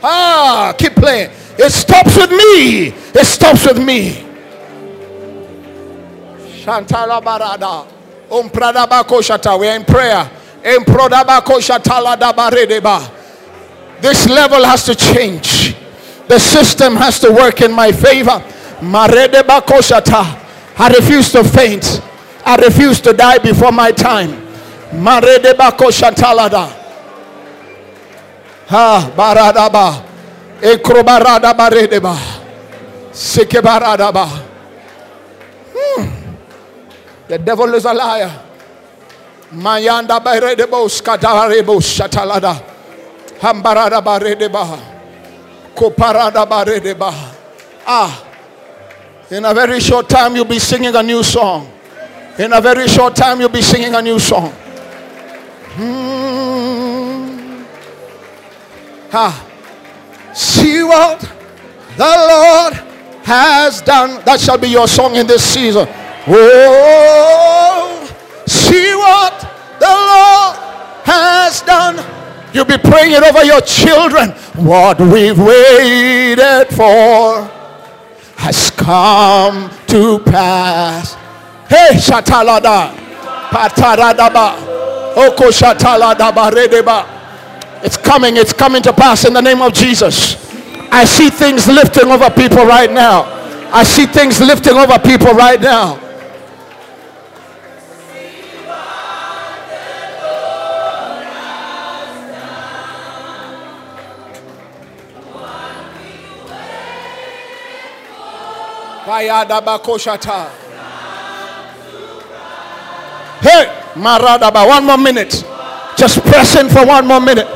[0.02, 1.30] Ah, keep playing.
[1.56, 2.88] It stops with me.
[2.88, 4.24] It stops with me.
[6.62, 7.86] Shantala barada.
[8.30, 9.58] Um pradabako shata.
[9.58, 10.28] We're in prayer.
[10.64, 13.08] In prodabako shatala dabaredeba.
[14.00, 15.74] This level has to change.
[16.26, 18.44] The system has to work in my favor.
[18.80, 19.06] I
[20.96, 22.00] refuse to faint.
[22.44, 24.46] I refuse to die before my time.
[28.68, 30.04] Ha baradaba.
[30.62, 32.16] Ekrobarada baredeba.
[33.12, 34.28] Sekebaradaba.
[35.74, 36.04] Hmm.
[37.26, 38.30] The devil is a liar.
[39.54, 42.62] Mayanda baredebo skadarebo shatalada.
[43.40, 44.78] Hambarada baredeba.
[45.74, 47.12] Koparada baredeba.
[47.86, 48.24] Ah.
[49.30, 51.70] In a very short time, you'll be singing a new song.
[52.38, 54.50] In a very short time, you'll be singing a new song.
[55.76, 57.18] Hmm.
[59.10, 59.44] Ha.
[60.32, 61.20] See what
[61.96, 62.72] the Lord
[63.24, 64.24] has done.
[64.24, 65.86] That shall be your song in this season.
[66.26, 68.08] Oh,
[68.46, 69.40] see what
[69.78, 70.56] the Lord
[71.04, 72.02] has done.
[72.54, 74.30] You'll be praying it over your children.
[74.56, 77.57] What we've waited for
[78.48, 81.12] has come to pass.
[81.68, 82.96] Hey, Shatalada,
[83.50, 84.56] Pataradaba,
[85.16, 87.84] Oko Shataladaba Redeba.
[87.84, 90.36] It's coming, it's coming to pass in the name of Jesus.
[90.90, 93.24] I see things lifting over people right now.
[93.70, 96.00] I see things lifting over people right now.
[113.40, 115.44] Hey, Maradaba, one more minute.
[115.96, 117.46] Just press in for one more minute.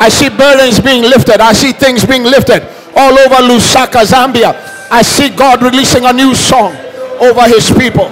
[0.00, 1.40] I see burdens being lifted.
[1.40, 2.62] I see things being lifted
[2.96, 4.52] all over Lusaka, Zambia.
[4.90, 6.74] I see God releasing a new song
[7.20, 8.08] over his people.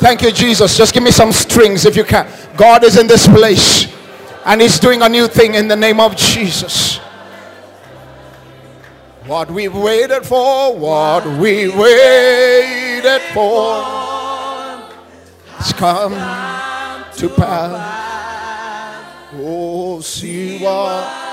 [0.00, 0.76] Thank you, Jesus.
[0.76, 2.30] Just give me some strings if you can.
[2.56, 3.86] God is in this place
[4.44, 7.00] and he's doing a new thing in the name of Jesus.
[9.28, 13.82] What we've waited for, what we waited for,
[15.58, 16.12] has come
[17.12, 19.04] to pass.
[19.34, 21.27] Oh, see what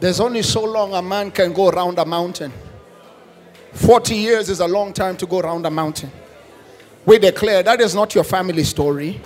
[0.00, 2.52] There's only so long a man can go around a mountain.
[3.72, 6.10] 40 years is a long time to go around a mountain.
[7.04, 9.20] We declare that is not your family story.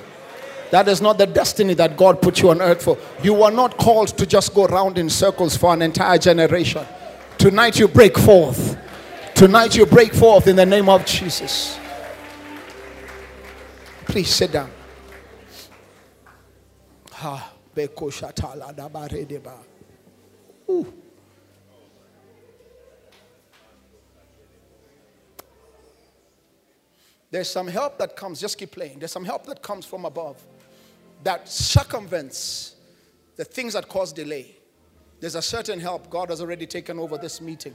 [0.70, 2.96] That is not the destiny that God put you on earth for.
[3.22, 6.86] You are not called to just go around in circles for an entire generation.
[7.36, 8.78] Tonight you break forth.
[9.34, 11.78] Tonight you break forth in the name of Jesus.
[14.06, 14.70] Please sit down.
[27.30, 28.98] There's some help that comes, just keep playing.
[28.98, 30.42] There's some help that comes from above
[31.24, 32.74] that circumvents
[33.36, 34.54] the things that cause delay.
[35.18, 36.10] There's a certain help.
[36.10, 37.74] God has already taken over this meeting.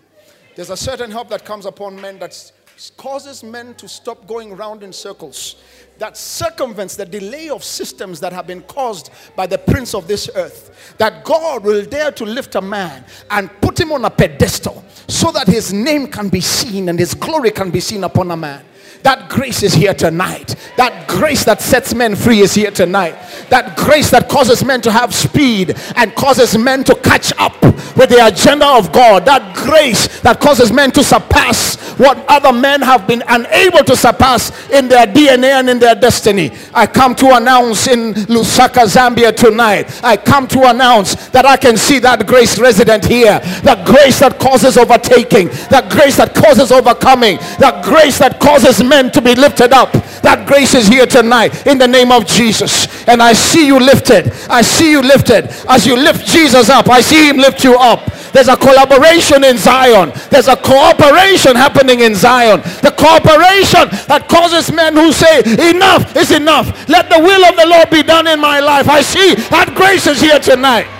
[0.55, 2.51] There's a certain help that comes upon men that
[2.97, 5.55] causes men to stop going around in circles,
[5.99, 10.29] that circumvents the delay of systems that have been caused by the prince of this
[10.35, 10.95] earth.
[10.97, 15.31] That God will dare to lift a man and put him on a pedestal so
[15.31, 18.63] that his name can be seen and his glory can be seen upon a man.
[19.03, 20.55] That grace is here tonight.
[20.75, 23.15] That grace that sets men free is here tonight.
[23.49, 27.61] That grace that causes men to have speed and causes men to catch up
[27.95, 29.25] with the agenda of God.
[29.25, 34.51] That grace that causes men to surpass what other men have been unable to surpass
[34.69, 36.51] in their DNA and in their destiny.
[36.73, 39.99] I come to announce in Lusaka, Zambia tonight.
[40.03, 43.39] I come to announce that I can see that grace resident here.
[43.63, 45.47] That grace that causes overtaking.
[45.69, 47.37] That grace that causes overcoming.
[47.59, 49.91] That grace that causes men to be lifted up.
[50.21, 52.87] That grace is here tonight in the name of Jesus.
[53.07, 54.31] And I see you lifted.
[54.49, 55.49] I see you lifted.
[55.67, 58.11] As you lift Jesus up, I see him lift you up.
[58.33, 60.11] There's a collaboration in Zion.
[60.29, 62.61] There's a cooperation happening in Zion.
[62.81, 66.87] The cooperation that causes men who say, Enough is enough.
[66.89, 68.89] Let the will of the Lord be done in my life.
[68.89, 70.96] I see that grace is here tonight.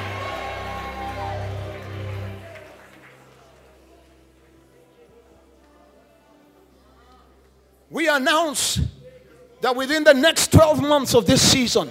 [7.98, 8.80] We announce
[9.60, 11.90] that within the next 12 months of this season,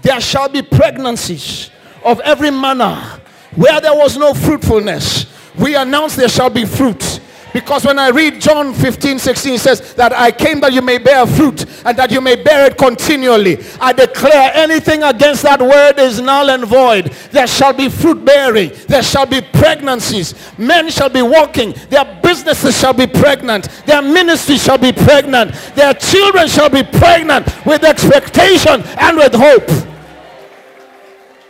[0.00, 1.68] there shall be pregnancies
[2.02, 2.94] of every manner
[3.54, 5.26] where there was no fruitfulness,
[5.58, 7.15] we announce there shall be fruit.
[7.56, 10.98] Because when I read John 15, 16, it says that I came that you may
[10.98, 13.64] bear fruit and that you may bear it continually.
[13.80, 17.06] I declare anything against that word is null and void.
[17.32, 20.34] There shall be fruit bearing, there shall be pregnancies.
[20.58, 25.94] Men shall be walking, their businesses shall be pregnant, their ministry shall be pregnant, their
[25.94, 29.70] children shall be pregnant with expectation and with hope.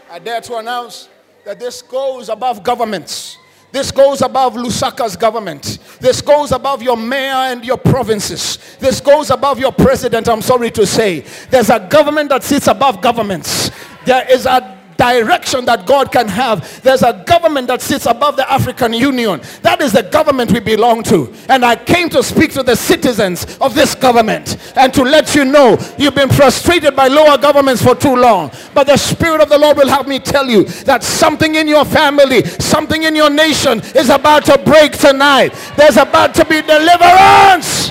[0.09, 1.09] I dare to announce
[1.45, 3.39] that this goes above governments.
[3.73, 5.79] This goes above Lusaka's government.
[6.01, 8.59] This goes above your mayor and your provinces.
[8.79, 11.25] This goes above your president, I'm sorry to say.
[11.51, 13.71] There's a government that sits above governments.
[14.05, 16.82] There is a direction that God can have.
[16.82, 19.40] There's a government that sits above the African Union.
[19.62, 21.32] That is the government we belong to.
[21.49, 25.44] And I came to speak to the citizens of this government and to let you
[25.44, 28.51] know you've been frustrated by lower governments for too long.
[28.74, 31.84] But the Spirit of the Lord will have me tell you that something in your
[31.84, 35.51] family, something in your nation is about to break tonight.
[35.76, 37.90] There's about to be deliverance.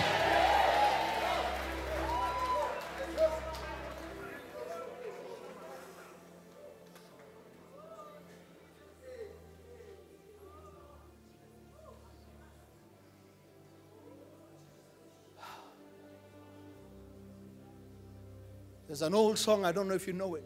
[19.05, 20.43] An old song, I don't know if you know it.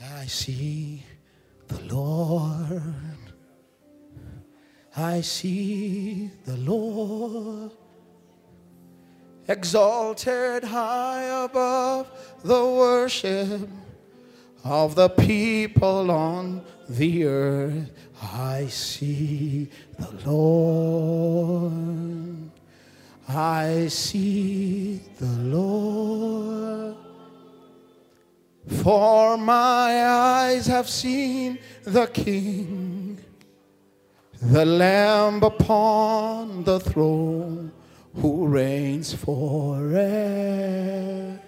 [0.00, 1.04] I see
[1.68, 2.82] the Lord.
[4.96, 7.70] I see the Lord
[9.46, 12.10] exalted high above
[12.42, 13.68] the worship
[14.64, 17.90] of the people on the earth.
[18.20, 21.68] I see the Lord.
[23.28, 26.96] I see the Lord.
[28.82, 33.18] For my eyes have seen the King,
[34.40, 37.70] the Lamb upon the throne,
[38.14, 41.38] who reigns forevermore.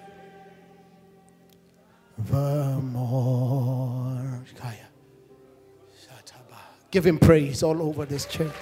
[6.90, 8.52] Give him praise all over this church.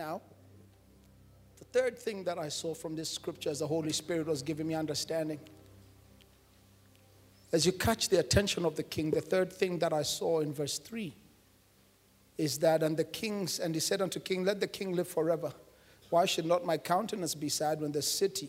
[0.00, 0.22] Now,
[1.58, 4.66] the third thing that I saw from this scripture as the Holy Spirit was giving
[4.66, 5.38] me understanding.
[7.52, 10.54] As you catch the attention of the king, the third thing that I saw in
[10.54, 11.14] verse 3
[12.38, 15.52] is that, and the kings, and he said unto king, Let the king live forever.
[16.08, 18.48] Why should not my countenance be sad when the city,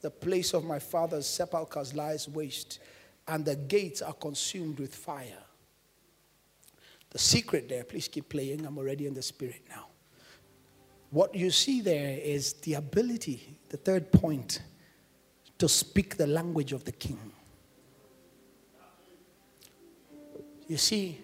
[0.00, 2.80] the place of my father's sepulchres, lies waste,
[3.28, 5.44] and the gates are consumed with fire?
[7.10, 8.66] The secret there, please keep playing.
[8.66, 9.87] I'm already in the spirit now.
[11.10, 14.60] What you see there is the ability, the third point,
[15.58, 17.18] to speak the language of the king.
[20.66, 21.18] You see,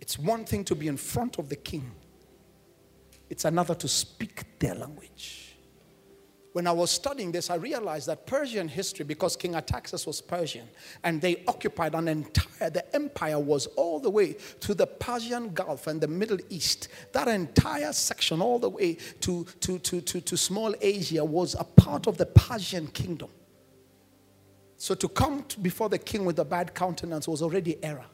[0.00, 1.90] it's one thing to be in front of the king,
[3.28, 5.49] it's another to speak their language
[6.52, 10.68] when I was studying this, I realized that Persian history, because King Artaxerxes was Persian,
[11.04, 15.86] and they occupied an entire, the empire was all the way to the Persian Gulf
[15.86, 16.88] and the Middle East.
[17.12, 21.64] That entire section, all the way to, to, to, to, to small Asia, was a
[21.64, 23.30] part of the Persian kingdom.
[24.76, 28.06] So to come before the king with a bad countenance was already error.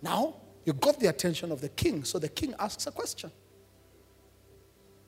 [0.00, 3.32] Now, you got the attention of the king, so the king asks a question.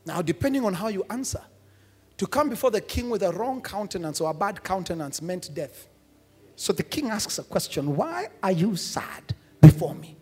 [0.04, 1.42] Now, depending on how you answer,
[2.18, 5.88] to come before the king with a wrong countenance or a bad countenance meant death.
[6.56, 10.16] So the king asks a question Why are you sad before me?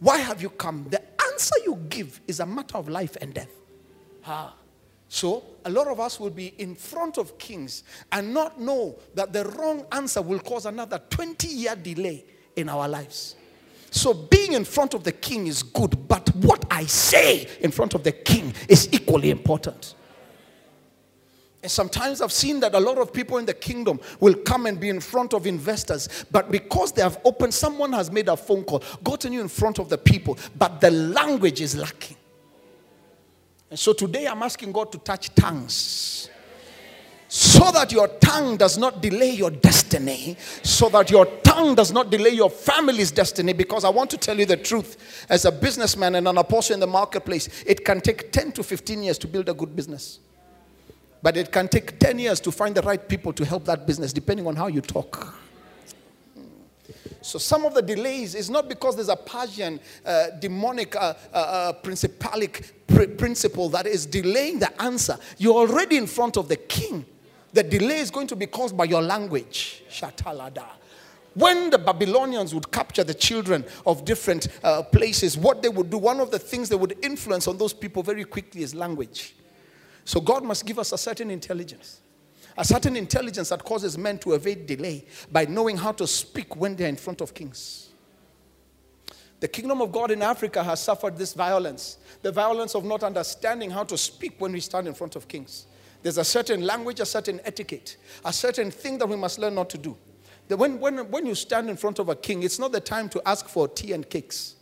[0.00, 0.86] Why have you come?
[0.90, 1.02] The
[1.32, 3.50] answer you give is a matter of life and death.
[4.26, 4.54] Ah.
[5.08, 9.32] So, a lot of us will be in front of kings and not know that
[9.32, 12.24] the wrong answer will cause another 20 year delay
[12.56, 13.36] in our lives.
[13.90, 17.94] So, being in front of the king is good, but what I say in front
[17.94, 19.94] of the king is equally important.
[21.62, 24.78] And sometimes I've seen that a lot of people in the kingdom will come and
[24.78, 28.62] be in front of investors, but because they have opened, someone has made a phone
[28.62, 32.16] call, gotten you in front of the people, but the language is lacking.
[33.70, 36.30] And so today I'm asking God to touch tongues
[37.28, 42.10] so that your tongue does not delay your destiny, so that your tongue does not
[42.10, 43.52] delay your family's destiny.
[43.52, 46.80] Because I want to tell you the truth as a businessman and an apostle in
[46.80, 50.20] the marketplace, it can take 10 to 15 years to build a good business.
[51.22, 54.12] But it can take 10 years to find the right people to help that business,
[54.12, 55.34] depending on how you talk.
[57.22, 61.36] So some of the delays is not because there's a Persian uh, demonic uh, uh,
[61.36, 65.18] uh principle that is delaying the answer.
[65.36, 67.04] You're already in front of the king.
[67.52, 69.82] The delay is going to be caused by your language.
[69.90, 70.66] Shatalada.
[71.34, 75.98] When the Babylonians would capture the children of different uh, places, what they would do,
[75.98, 79.34] one of the things they would influence on those people very quickly is language.
[80.06, 82.00] So God must give us a certain intelligence.
[82.56, 86.76] A certain intelligence that causes men to evade delay by knowing how to speak when
[86.76, 87.88] they're in front of kings.
[89.40, 93.70] The kingdom of God in Africa has suffered this violence the violence of not understanding
[93.70, 95.66] how to speak when we stand in front of kings.
[96.02, 99.68] There's a certain language, a certain etiquette, a certain thing that we must learn not
[99.70, 99.96] to do.
[100.48, 103.08] That when, when, when you stand in front of a king, it's not the time
[103.10, 104.54] to ask for tea and cakes.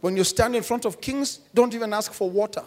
[0.00, 2.62] When you stand in front of kings, don't even ask for water.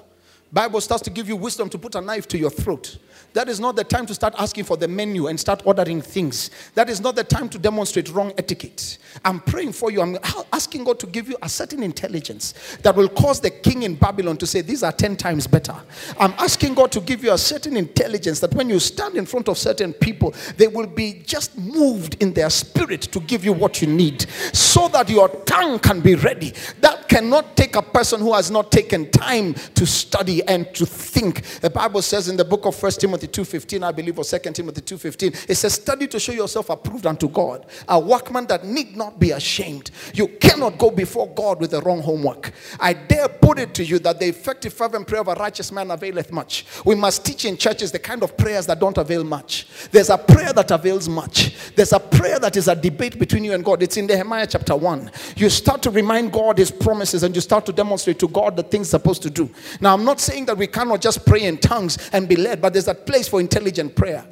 [0.54, 2.98] Bible starts to give you wisdom to put a knife to your throat.
[3.34, 6.52] That is not the time to start asking for the menu and start ordering things.
[6.76, 9.00] That is not the time to demonstrate wrong etiquette.
[9.26, 10.02] I'm praying for you.
[10.02, 10.20] I'm
[10.54, 14.38] asking God to give you a certain intelligence that will cause the king in Babylon
[14.38, 15.76] to say, These are 10 times better.
[16.20, 19.50] I'm asking God to give you a certain intelligence that when you stand in front
[19.50, 23.82] of certain people, they will be just moved in their spirit to give you what
[23.82, 26.54] you need so that your tongue can be ready.
[26.82, 31.44] That cannot take a person who has not taken time to study and to think.
[31.62, 34.82] The Bible says in the book of First Timothy 2.15, I believe, or Second Timothy
[34.82, 39.20] 2.15, it says, study to show yourself approved unto God, a workman that need not
[39.20, 39.92] be ashamed.
[40.14, 42.52] You cannot go before God with the wrong homework.
[42.80, 45.92] I dare put it to you that the effective fervent prayer of a righteous man
[45.92, 46.66] availeth much.
[46.86, 49.68] We must teach in churches the kind of prayers that don't avail much.
[49.92, 51.74] There's a prayer that avails much.
[51.76, 53.84] There's a prayer that is a debate between you and God.
[53.84, 55.12] It's in Nehemiah chapter 1.
[55.36, 58.64] You start to remind God his promises and you start to demonstrate to God the
[58.64, 59.50] things supposed to do.
[59.80, 62.60] Now, I'm not saying saying that we cannot just pray in tongues and be led,
[62.60, 64.26] but there's a place for intelligent prayer.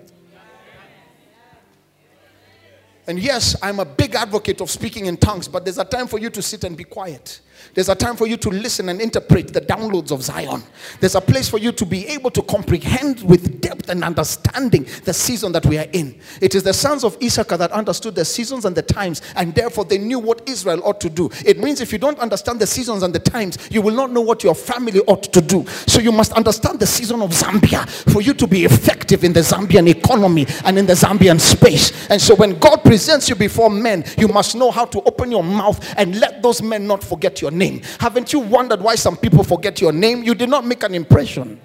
[3.06, 6.18] And yes, I'm a big advocate of speaking in tongues, but there's a time for
[6.18, 7.42] you to sit and be quiet.
[7.74, 10.64] There's a time for you to listen and interpret the downloads of Zion.
[11.00, 15.14] There's a place for you to be able to comprehend with depth and understanding the
[15.14, 16.20] season that we are in.
[16.42, 19.86] It is the sons of Issachar that understood the seasons and the times, and therefore
[19.86, 21.30] they knew what Israel ought to do.
[21.46, 24.22] It means if you don't understand the seasons and the times, you will not know
[24.22, 25.66] what your family ought to do.
[25.88, 29.42] So you must understand the season of Zambia for you to be effective in the
[29.42, 32.10] Zambian economy and in the Zambian space.
[32.10, 35.44] And so when God presents you before men, you must know how to open your
[35.44, 37.82] mouth and let those men not forget your name.
[38.00, 40.24] Haven't you wondered why some people forget your name?
[40.24, 41.60] You did not make an impression.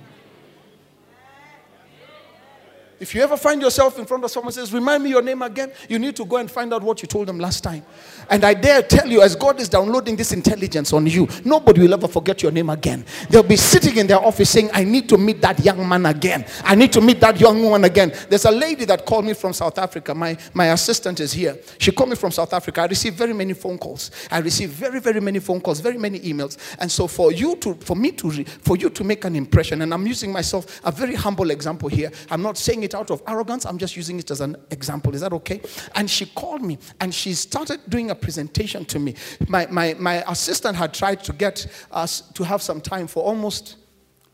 [2.98, 5.70] If you ever find yourself in front of someone says, Remind me your name again,
[5.88, 7.84] you need to go and find out what you told them last time.
[8.30, 11.92] And I dare tell you, as God is downloading this intelligence on you, nobody will
[11.92, 13.04] ever forget your name again.
[13.28, 16.46] They'll be sitting in their office saying, I need to meet that young man again.
[16.64, 18.14] I need to meet that young woman again.
[18.30, 20.14] There's a lady that called me from South Africa.
[20.14, 21.58] My, my assistant is here.
[21.78, 22.80] She called me from South Africa.
[22.80, 24.10] I received very many phone calls.
[24.30, 26.56] I received very, very many phone calls, very many emails.
[26.78, 29.92] And so for you to, for me to, for you to make an impression, and
[29.92, 32.10] I'm using myself a very humble example here.
[32.30, 33.66] I'm not saying it out of arrogance.
[33.66, 35.14] I'm just using it as an example.
[35.14, 35.60] Is that okay?
[35.94, 39.14] And she called me and she started doing a presentation to me.
[39.48, 43.76] My, my, my assistant had tried to get us to have some time for almost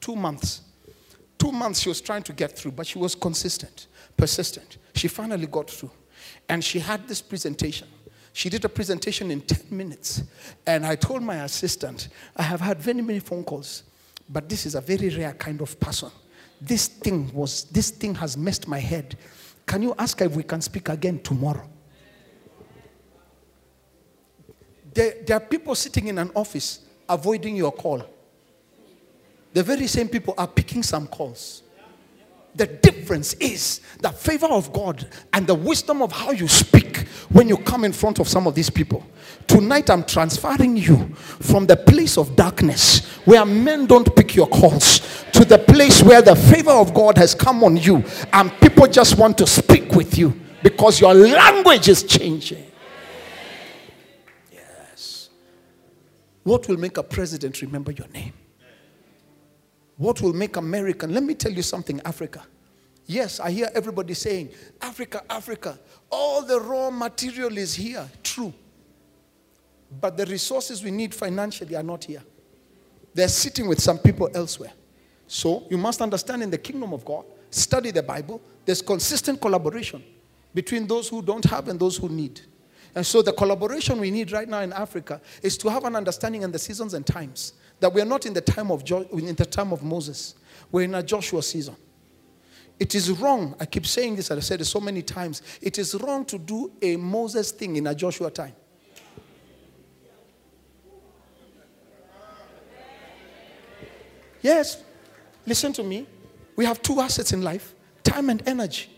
[0.01, 0.63] two months.
[1.39, 4.79] Two months she was trying to get through, but she was consistent, persistent.
[4.95, 5.91] She finally got through.
[6.49, 7.89] And she had this presentation.
[8.33, 10.23] She did a presentation in 10 minutes.
[10.67, 13.83] And I told my assistant, I have had very many phone calls,
[14.29, 16.11] but this is a very rare kind of person
[16.65, 19.17] this thing was, this thing has messed my head.
[19.67, 21.69] Can you ask if we can speak again tomorrow?
[24.95, 28.05] There, there are people sitting in an office avoiding your call.
[29.53, 31.63] The very same people are picking some calls.
[32.55, 36.99] The difference is the favor of God and the wisdom of how you speak
[37.31, 39.05] when you come in front of some of these people.
[39.47, 45.01] Tonight, I'm transferring you from the place of darkness where men don't pick your calls
[45.33, 49.19] to the place where the favor of God has come on you and people just
[49.19, 52.65] want to speak with you because your language is changing.
[54.53, 55.31] Yes.
[56.43, 58.33] What will make a president remember your name?
[59.97, 61.15] What will make American?
[61.15, 62.43] Let me tell you something, Africa.
[63.07, 65.79] Yes, I hear everybody saying, Africa, Africa,
[66.11, 68.09] all the raw material is here.
[68.23, 68.53] True.
[70.01, 72.23] But the resources we need financially are not here.
[73.15, 74.73] They're sitting with some people elsewhere.
[75.33, 80.05] So you must understand in the kingdom of God, study the Bible, there's consistent collaboration
[80.53, 82.43] between those who don't have and those who need.
[82.95, 86.43] And so the collaboration we need right now in Africa is to have an understanding
[86.43, 89.35] in the seasons and times that we are not in the time of jo- in
[89.35, 90.35] the time of Moses.
[90.71, 91.77] We're in a Joshua season.
[92.79, 93.57] It is wrong.
[93.59, 95.41] I keep saying this, I've said it so many times.
[95.63, 98.53] It is wrong to do a Moses thing in a Joshua time.
[104.43, 104.83] Yes,
[105.47, 106.07] listen to me.
[106.57, 108.91] We have two assets in life time and energy.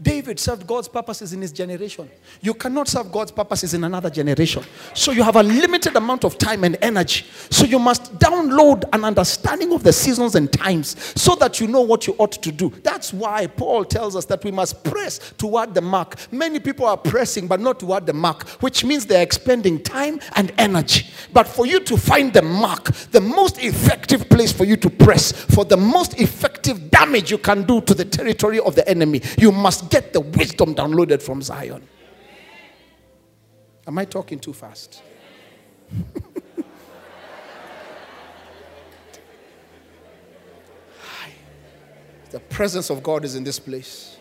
[0.00, 2.10] David served God's purposes in his generation.
[2.42, 4.62] You cannot serve God's purposes in another generation.
[4.92, 7.24] So you have a limited amount of time and energy.
[7.48, 11.80] So you must download an understanding of the seasons and times so that you know
[11.80, 12.70] what you ought to do.
[12.82, 16.16] That's why Paul tells us that we must press toward the mark.
[16.30, 20.52] Many people are pressing, but not toward the mark, which means they're expending time and
[20.58, 21.06] energy.
[21.32, 25.32] But for you to find the mark, the most effective place for you to press,
[25.32, 29.52] for the most effective damage you can do to the territory of the enemy, you
[29.52, 31.86] must get the wisdom downloaded from Zion.
[33.86, 35.02] Am I talking too fast?
[42.30, 44.18] the presence of God is in this place.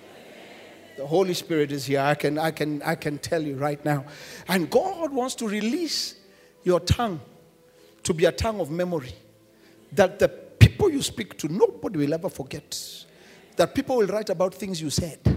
[0.97, 1.99] The Holy Spirit is here.
[1.99, 4.05] I can, I can, I can tell you right now.
[4.47, 6.15] And God wants to release
[6.63, 7.19] your tongue
[8.03, 9.13] to be a tongue of memory.
[9.91, 13.05] That the people you speak to, nobody will ever forget.
[13.57, 15.34] That people will write about things you said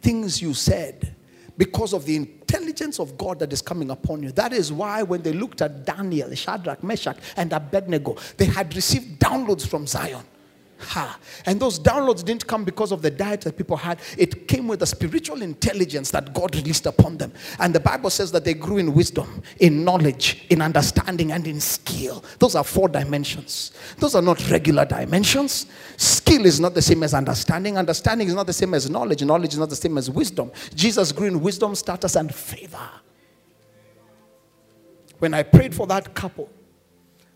[0.00, 1.14] things you said
[1.56, 4.32] because of the intelligence of God that is coming upon you.
[4.32, 9.20] That is why when they looked at Daniel, Shadrach, Meshach, and Abednego, they had received
[9.20, 10.24] downloads from Zion.
[10.80, 11.18] Ha.
[11.46, 14.00] And those downloads didn't come because of the diet that people had.
[14.16, 17.32] It came with the spiritual intelligence that God released upon them.
[17.58, 21.60] And the Bible says that they grew in wisdom, in knowledge, in understanding, and in
[21.60, 22.24] skill.
[22.38, 23.72] Those are four dimensions.
[23.98, 25.66] Those are not regular dimensions.
[25.96, 27.76] Skill is not the same as understanding.
[27.76, 29.22] Understanding is not the same as knowledge.
[29.22, 30.50] Knowledge is not the same as wisdom.
[30.74, 32.88] Jesus grew in wisdom, status, and favor.
[35.18, 36.48] When I prayed for that couple,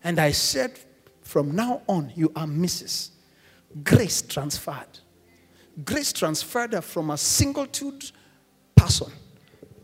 [0.03, 0.79] and I said,
[1.21, 3.09] from now on, you are Mrs
[3.83, 4.99] grace transferred.
[5.83, 8.11] Grace transferred from a singletude
[8.75, 9.11] person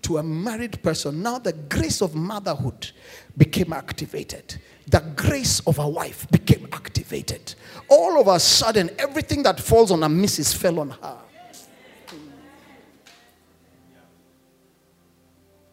[0.02, 1.22] to a married person.
[1.22, 2.92] Now the grace of motherhood
[3.38, 4.62] became activated.
[4.88, 7.56] The grace of a wife became activated.
[7.90, 11.18] All of a sudden, everything that falls on a missus fell on her.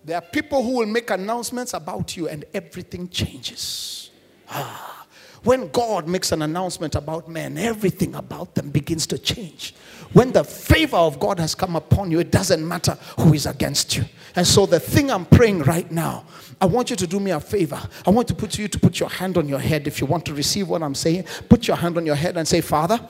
[0.05, 4.11] There are people who will make announcements about you and everything changes.
[4.49, 4.98] Ah.
[5.45, 9.75] When God makes an announcement about men, everything about them begins to change.
[10.13, 13.97] When the favor of God has come upon you, it doesn't matter who is against
[13.97, 14.05] you.
[14.35, 16.25] And so, the thing I'm praying right now,
[16.61, 17.81] I want you to do me a favor.
[18.07, 20.25] I want to put you to put your hand on your head if you want
[20.27, 21.25] to receive what I'm saying.
[21.49, 23.01] Put your hand on your head and say, Father,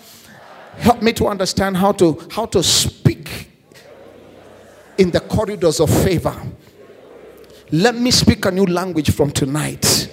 [0.77, 3.51] help me to understand how to how to speak
[4.99, 6.37] in the corridors of favor.
[7.71, 10.11] Let me speak a new language from tonight.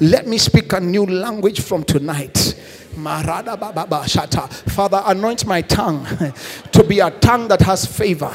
[0.00, 2.54] Let me speak a new language from tonight.
[2.94, 4.48] Marada baba shata.
[4.70, 6.06] Father, anoint my tongue
[6.72, 8.32] to be a tongue that has favor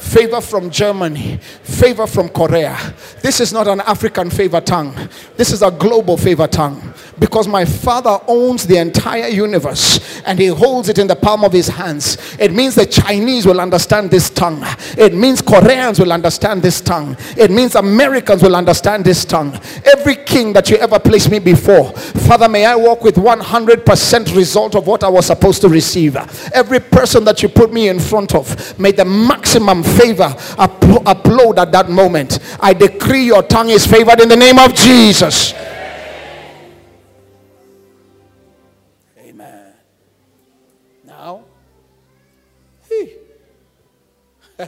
[0.00, 2.76] favor from Germany, favor from Korea.
[3.22, 4.96] This is not an African favor tongue,
[5.36, 6.80] this is a global favor tongue
[7.20, 11.52] because my Father owns the entire universe and He holds it in the palm of
[11.52, 12.16] His hands.
[12.38, 14.64] It means the Chinese will understand this tongue,
[14.96, 19.58] it means Koreans will understand this tongue, it means Americans will understand this tongue.
[19.84, 24.74] Every king that you ever placed me before, Father, may I walk with 100% result
[24.74, 26.16] of what I was supposed to receive.
[26.54, 31.70] Every person that you put me in front of, may the maximum favor upload at
[31.72, 32.38] that moment.
[32.60, 35.52] I decree your tongue is favored in the name of Jesus.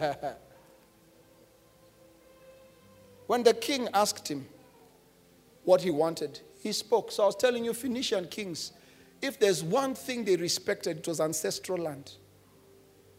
[3.26, 4.46] when the king asked him
[5.64, 7.10] what he wanted, he spoke.
[7.10, 8.72] So I was telling you, Phoenician kings,
[9.20, 12.12] if there's one thing they respected, it was ancestral land.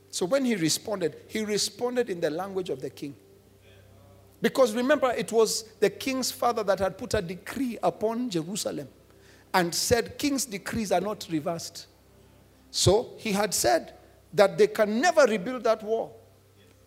[0.10, 3.16] So when he responded, he responded in the language of the king.
[4.42, 8.90] Because remember, it was the king's father that had put a decree upon Jerusalem
[9.54, 11.88] and said, King's decrees are not reversed.
[12.70, 13.94] So he had said
[14.34, 16.20] that they can never rebuild that wall.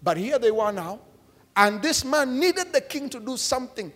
[0.02, 1.00] But here they were now.
[1.56, 3.92] And this man needed the king to do something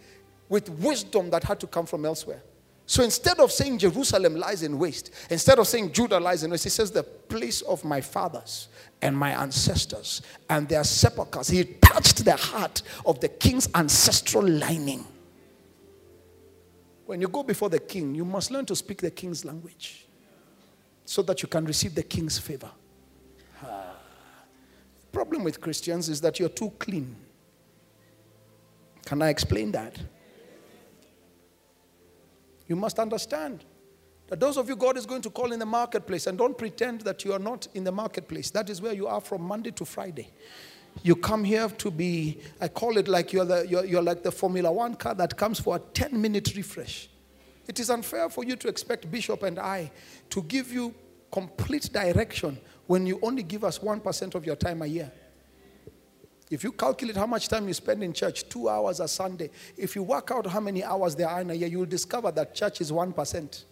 [0.48, 2.42] with wisdom that had to come from elsewhere.
[2.86, 6.64] So instead of saying Jerusalem lies in waste, instead of saying Judah lies in waste,
[6.64, 8.66] he says the place of my fathers
[9.01, 11.46] and my ancestors and their sepulchres.
[11.46, 15.07] He touched the heart of the king's ancestral lining.
[17.07, 20.07] When you go before the king, you must learn to speak the king's language
[21.05, 22.70] so that you can receive the king's favor.
[25.12, 27.16] Problem with Christians is that you're too clean.
[29.04, 29.98] Can I explain that?
[32.68, 33.64] You must understand
[34.28, 37.00] that those of you God is going to call in the marketplace, and don't pretend
[37.00, 38.50] that you are not in the marketplace.
[38.50, 40.30] That is where you are from Monday to Friday.
[41.02, 44.30] You come here to be, I call it like you're, the, you're, you're like the
[44.30, 47.08] Formula One car that comes for a 10 minute refresh.
[47.66, 49.90] It is unfair for you to expect Bishop and I
[50.30, 50.94] to give you
[51.30, 52.58] complete direction
[52.91, 55.12] when you only give us 1% of your time a year.
[56.51, 59.95] If you calculate how much time you spend in church, two hours a Sunday, if
[59.95, 62.53] you work out how many hours there are in a year, you will discover that
[62.53, 63.64] church is 1%.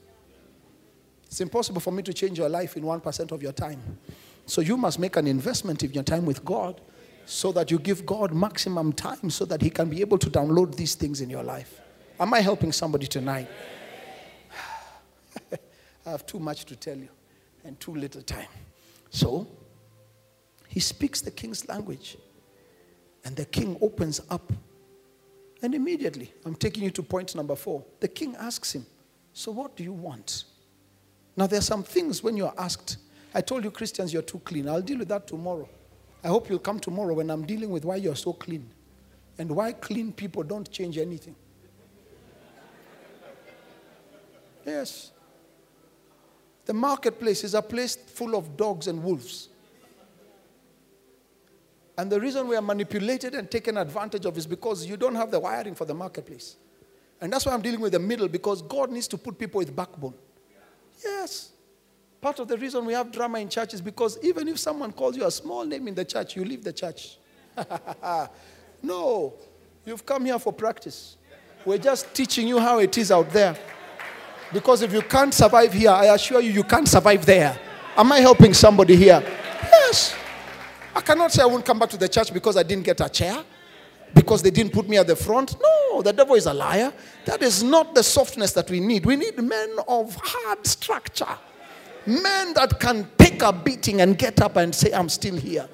[1.27, 3.99] It's impossible for me to change your life in 1% of your time.
[4.47, 6.81] So you must make an investment in your time with God
[7.27, 10.77] so that you give God maximum time so that He can be able to download
[10.77, 11.81] these things in your life.
[12.21, 13.49] Am I helping somebody tonight?
[16.07, 17.09] I have too much to tell you
[17.65, 18.47] and too little time.
[19.11, 19.47] So,
[20.69, 22.17] he speaks the king's language.
[23.25, 24.53] And the king opens up.
[25.63, 27.85] And immediately, I'm taking you to point number four.
[28.01, 28.87] The king asks him,
[29.33, 30.45] So what do you want?
[31.37, 32.99] Now, there are some things when you're asked,
[33.35, 34.69] I told you, Christians, you're too clean.
[34.69, 35.69] I'll deal with that tomorrow.
[36.23, 38.69] I hope you'll come tomorrow when I'm dealing with why you're so clean
[39.39, 41.37] and why clean people don't change anything.
[44.67, 45.13] Yes.
[46.69, 49.49] The marketplace is a place full of dogs and wolves.
[51.97, 55.31] And the reason we are manipulated and taken advantage of is because you don't have
[55.31, 56.57] the wiring for the marketplace.
[57.23, 59.75] And that's why I'm dealing with the middle because God needs to put people with
[59.75, 60.13] backbone.
[61.03, 61.53] Yes.
[62.21, 65.17] Part of the reason we have drama in church is because even if someone calls
[65.17, 67.17] you a small name in the church, you leave the church.
[68.83, 69.33] no,
[69.87, 71.17] you've come here for practice.
[71.65, 73.57] We're just teaching you how it is out there.
[74.53, 77.59] Because if you can't survive here, I assure you, you can't survive there.
[77.97, 79.23] Am I helping somebody here?
[79.63, 80.15] Yes.
[80.95, 83.09] I cannot say I won't come back to the church because I didn't get a
[83.09, 83.45] chair,
[84.15, 85.57] because they didn't put me at the front.
[85.61, 86.93] No, the devil is a liar.
[87.25, 89.05] That is not the softness that we need.
[89.05, 91.37] We need men of hard structure,
[92.07, 95.69] men that can take a beating and get up and say, I'm still here.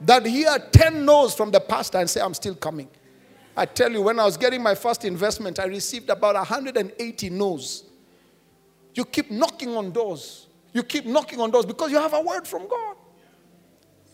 [0.00, 2.88] That hear 10 no's from the pastor and say, I'm still coming.
[3.56, 7.84] I tell you, when I was getting my first investment, I received about 180 no's.
[8.94, 10.48] You keep knocking on doors.
[10.72, 12.96] You keep knocking on doors because you have a word from God.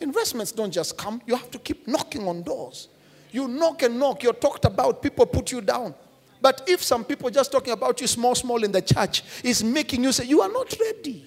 [0.01, 2.89] Investments don't just come, you have to keep knocking on doors.
[3.31, 5.95] You knock and knock, you're talked about, people put you down.
[6.41, 10.03] But if some people just talking about you small, small in the church is making
[10.03, 11.27] you say, You are not ready.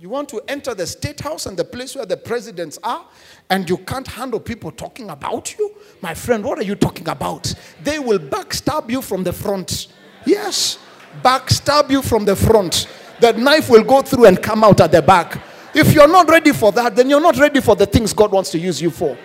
[0.00, 3.06] You want to enter the state house and the place where the presidents are,
[3.50, 5.76] and you can't handle people talking about you?
[6.00, 7.54] My friend, what are you talking about?
[7.82, 9.88] They will backstab you from the front.
[10.24, 10.78] Yes
[11.22, 12.86] backstab you from the front.
[13.20, 15.40] The knife will go through and come out at the back.
[15.74, 18.50] If you're not ready for that, then you're not ready for the things God wants
[18.52, 19.16] to use you for.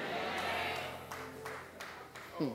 [2.38, 2.50] Hmm.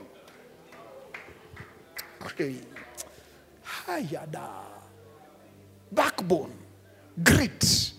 [5.91, 6.53] Backbone,
[7.21, 7.90] grit.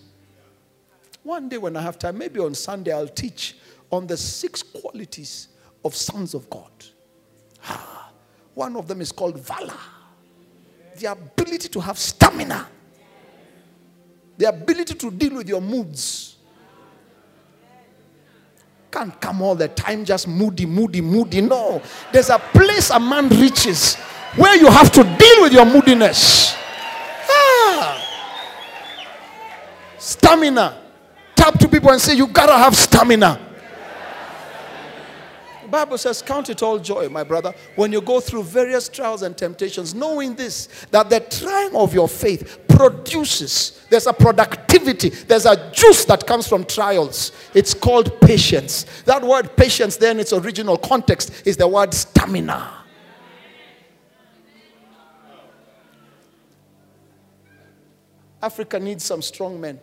[1.22, 3.56] One day when I have time, maybe on Sunday, I'll teach
[3.90, 5.48] on the six qualities
[5.84, 6.70] of sons of God.
[8.54, 9.78] One of them is called valor
[10.98, 12.66] the ability to have stamina,
[14.38, 16.36] the ability to deal with your moods.
[18.90, 21.40] Can't come all the time just moody, moody, moody.
[21.40, 21.80] No.
[22.12, 23.94] There's a place a man reaches
[24.36, 26.54] where you have to deal with your moodiness.
[27.28, 27.98] Ah.
[29.98, 30.81] Stamina.
[31.82, 33.40] People and say, You gotta have stamina.
[35.68, 39.36] Bible says, Count it all joy, my brother, when you go through various trials and
[39.36, 45.72] temptations, knowing this, that the trying of your faith produces, there's a productivity, there's a
[45.72, 47.32] juice that comes from trials.
[47.52, 48.84] It's called patience.
[49.06, 52.74] That word patience, then, its original context, is the word stamina.
[58.40, 59.80] Africa needs some strong men.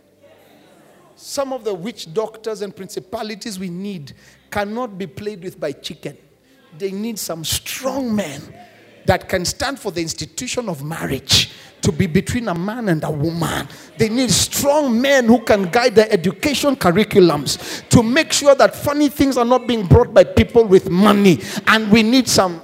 [1.21, 4.13] Some of the witch doctors and principalities we need
[4.49, 6.17] cannot be played with by chicken.
[6.77, 8.41] They need some strong men
[9.05, 11.51] that can stand for the institution of marriage
[11.81, 13.67] to be between a man and a woman.
[13.97, 19.09] They need strong men who can guide the education curriculums to make sure that funny
[19.09, 21.41] things are not being brought by people with money.
[21.67, 22.61] And we need some.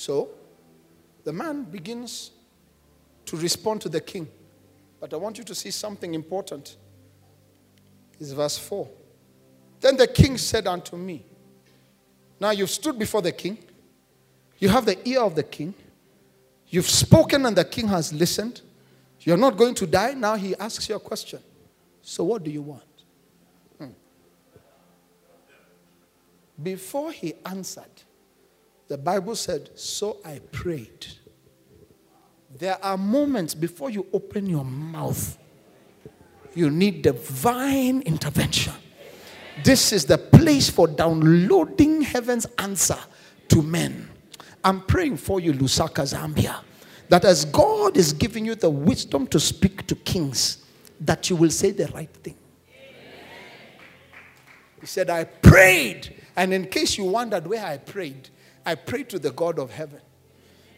[0.00, 0.30] So,
[1.24, 2.30] the man begins
[3.26, 4.26] to respond to the king.
[4.98, 6.78] But I want you to see something important.
[8.18, 8.88] It's verse 4.
[9.78, 11.22] Then the king said unto me,
[12.40, 13.58] Now you've stood before the king,
[14.58, 15.74] you have the ear of the king,
[16.68, 18.62] you've spoken and the king has listened.
[19.20, 20.14] You're not going to die.
[20.14, 21.40] Now he asks you a question.
[22.00, 23.04] So what do you want?
[23.76, 23.90] Hmm.
[26.62, 28.04] Before he answered,
[28.90, 31.06] the Bible said, So I prayed.
[32.58, 35.38] There are moments before you open your mouth,
[36.56, 38.72] you need divine intervention.
[39.62, 42.98] This is the place for downloading heaven's answer
[43.48, 44.10] to men.
[44.64, 46.56] I'm praying for you, Lusaka, Zambia,
[47.08, 50.64] that as God is giving you the wisdom to speak to kings,
[51.00, 52.34] that you will say the right thing.
[54.80, 56.16] He said, I prayed.
[56.34, 58.30] And in case you wondered where I prayed,
[58.64, 60.00] I pray to the God of heaven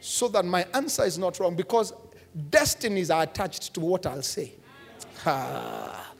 [0.00, 1.92] so that my answer is not wrong because
[2.50, 4.52] destinies are attached to what I'll say.
[5.24, 6.12] Ah.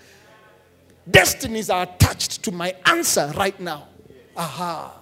[1.10, 3.88] Destinies are attached to my answer right now.
[4.36, 5.00] Aha.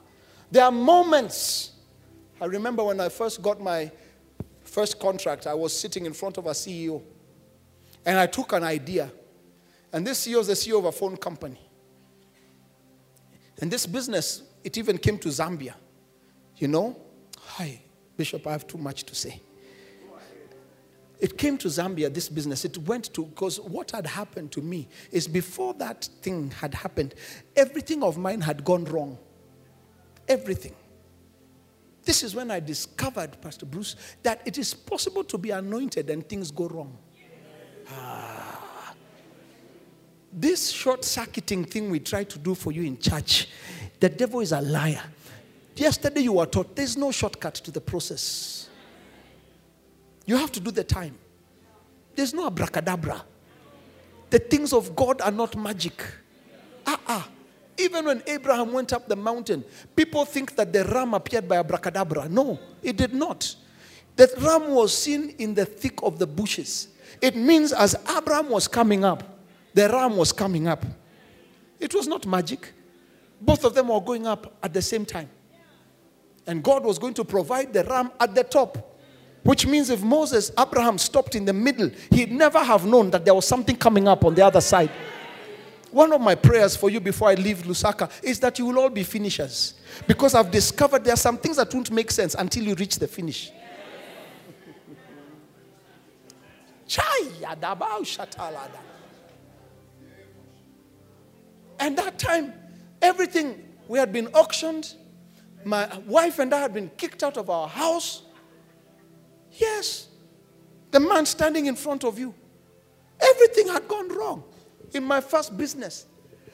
[0.51, 1.73] There are moments.
[2.41, 3.91] I remember when I first got my
[4.63, 7.03] first contract, I was sitting in front of a CEO
[8.07, 9.11] and I took an idea.
[9.93, 11.61] And this CEO is the CEO of a phone company.
[13.61, 15.75] And this business, it even came to Zambia.
[16.61, 16.97] You know?
[17.39, 17.81] Hi.
[18.17, 19.41] Bishop, I have too much to say.
[21.19, 22.65] It came to Zambia, this business.
[22.65, 27.15] It went to, because what had happened to me is before that thing had happened,
[27.57, 29.19] everything of mine had gone wrong.
[30.29, 30.75] Everything.
[32.05, 36.27] This is when I discovered, Pastor Bruce, that it is possible to be anointed and
[36.27, 36.97] things go wrong.
[37.91, 38.95] Ah.
[40.33, 43.49] This short circuiting thing we try to do for you in church,
[43.99, 45.03] the devil is a liar.
[45.77, 48.69] Yesterday you were taught there's no shortcut to the process.
[50.27, 51.19] You have to do the time.
[52.15, 53.25] There's no abracadabra.
[54.31, 56.05] The things of God are not magic.
[56.87, 57.29] Ah, ah.
[57.79, 59.65] Even when Abraham went up the mountain,
[59.97, 62.29] people think that the ram appeared by abracadabra.
[62.29, 63.57] No, it did not.
[64.17, 66.89] The ram was seen in the thick of the bushes.
[67.23, 69.41] It means as Abraham was coming up,
[69.73, 70.85] the ram was coming up.
[71.79, 72.73] It was not magic.
[73.41, 75.31] Both of them were going up at the same time.
[76.47, 78.99] And God was going to provide the ram at the top.
[79.43, 83.35] Which means if Moses, Abraham stopped in the middle, he'd never have known that there
[83.35, 84.91] was something coming up on the other side.
[85.91, 88.91] One of my prayers for you before I leave Lusaka is that you will all
[88.91, 89.75] be finishers.
[90.07, 93.09] Because I've discovered there are some things that won't make sense until you reach the
[93.09, 93.51] finish.
[101.79, 102.53] And that time,
[103.01, 104.95] everything, we had been auctioned,
[105.65, 108.23] my wife and I had been kicked out of our house.
[109.53, 110.09] Yes.
[110.91, 112.35] The man standing in front of you.
[113.21, 114.45] Everything had gone wrong
[114.95, 116.07] in my first business.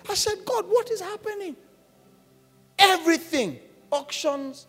[0.09, 1.57] I said, God, what is happening?
[2.79, 3.59] Everything.
[3.91, 4.67] Auctions.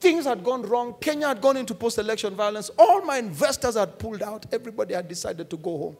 [0.00, 0.94] Things had gone wrong.
[1.00, 2.70] Kenya had gone into post election violence.
[2.78, 4.46] All my investors had pulled out.
[4.52, 5.96] Everybody had decided to go home.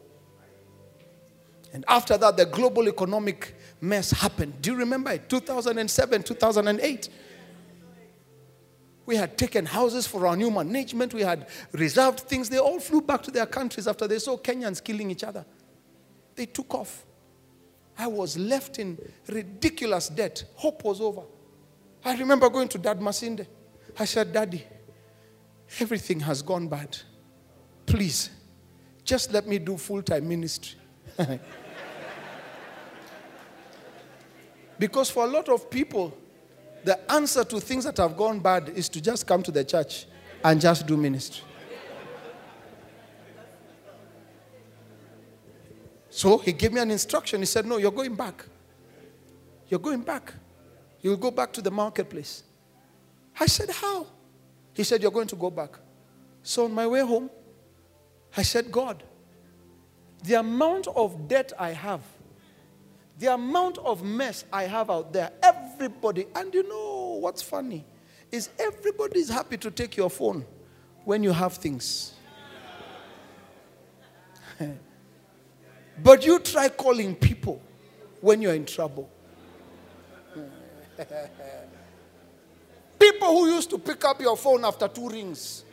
[1.77, 4.63] And after that, the global economic mess happened.
[4.63, 5.29] Do you remember it?
[5.29, 7.09] 2007, 2008.
[9.05, 11.13] We had taken houses for our new management.
[11.13, 12.49] We had reserved things.
[12.49, 15.45] They all flew back to their countries after they saw Kenyans killing each other.
[16.33, 17.05] They took off.
[17.95, 18.97] I was left in
[19.27, 20.45] ridiculous debt.
[20.55, 21.21] Hope was over.
[22.03, 23.45] I remember going to Dad Masinde.
[23.99, 24.65] I said, Daddy,
[25.79, 26.97] everything has gone bad.
[27.85, 28.31] Please,
[29.03, 30.79] just let me do full time ministry.
[34.79, 36.15] Because for a lot of people,
[36.83, 40.05] the answer to things that have gone bad is to just come to the church
[40.43, 41.43] and just do ministry.
[46.09, 47.41] So he gave me an instruction.
[47.41, 48.43] He said, No, you're going back.
[49.67, 50.33] You're going back.
[51.01, 52.43] You'll go back to the marketplace.
[53.39, 54.07] I said, How?
[54.73, 55.77] He said, You're going to go back.
[56.41, 57.29] So on my way home,
[58.35, 59.03] I said, God,
[60.23, 62.01] the amount of debt I have
[63.19, 67.85] the amount of mess I have out there, everybody, and you know what's funny
[68.31, 70.45] is everybody is happy to take your phone
[71.05, 72.13] when you have things.
[76.03, 77.59] But you try calling people
[78.21, 79.09] when you're in trouble.
[82.99, 85.63] people who used to pick up your phone after two rings.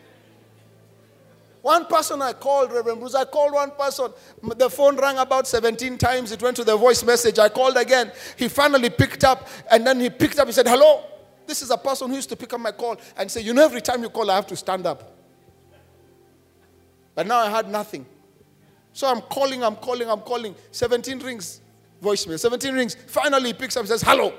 [1.64, 4.12] One person I called, Reverend Bruce, I called one person.
[4.42, 6.30] The phone rang about 17 times.
[6.30, 7.38] It went to the voice message.
[7.38, 8.12] I called again.
[8.36, 10.46] He finally picked up, and then he picked up.
[10.46, 11.04] He said, Hello.
[11.46, 13.64] This is a person who used to pick up my call and say, You know,
[13.64, 15.16] every time you call, I have to stand up.
[17.14, 18.04] But now I had nothing.
[18.92, 20.54] So I'm calling, I'm calling, I'm calling.
[20.70, 21.62] 17 rings,
[22.02, 22.38] voicemail.
[22.38, 22.94] 17 rings.
[23.06, 24.34] Finally, he picks up and says, Hello.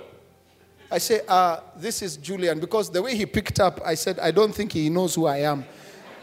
[0.91, 2.59] I say, uh, This is Julian.
[2.59, 5.37] Because the way he picked up, I said, I don't think he knows who I
[5.37, 5.65] am.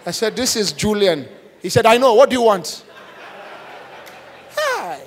[0.05, 1.29] I said, This is Julian.
[1.61, 2.15] He said, I know.
[2.15, 2.85] What do you want?
[4.57, 5.01] Hi.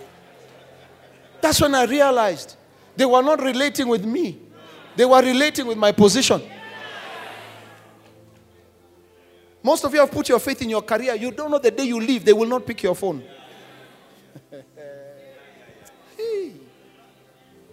[1.41, 2.55] That's when I realized
[2.95, 4.39] they were not relating with me,
[4.95, 6.41] they were relating with my position.
[9.61, 11.15] Most of you have put your faith in your career.
[11.15, 13.23] You don't know the day you leave, they will not pick your phone.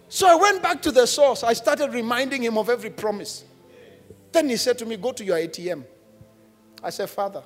[0.09, 1.43] so I went back to the source.
[1.43, 3.43] I started reminding him of every promise.
[4.31, 5.83] Then he said to me, Go to your ATM.
[6.83, 7.41] I said, Father,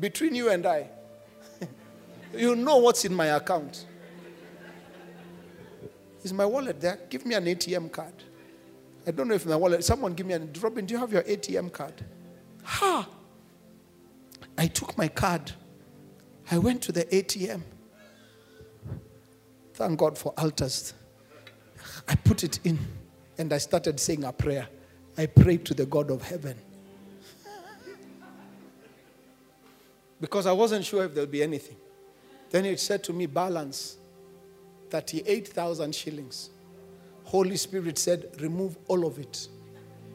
[0.00, 0.88] between you and I,
[2.34, 3.84] you know what's in my account.
[6.22, 6.98] Is my wallet there?
[7.10, 8.14] Give me an ATM card.
[9.06, 11.22] I don't know if my wallet, someone give me an, Robin, do you have your
[11.22, 11.92] ATM card?
[12.62, 13.06] Ha!
[14.56, 15.52] I took my card.
[16.50, 17.60] I went to the ATM.
[19.74, 20.94] Thank God for altars.
[22.08, 22.78] I put it in
[23.36, 24.68] and I started saying a prayer.
[25.18, 26.56] I prayed to the God of heaven.
[30.24, 31.76] Because I wasn't sure if there'll be anything.
[32.48, 33.98] Then it said to me, balance
[34.88, 36.48] 38,000 shillings.
[37.24, 39.48] Holy Spirit said, remove all of it.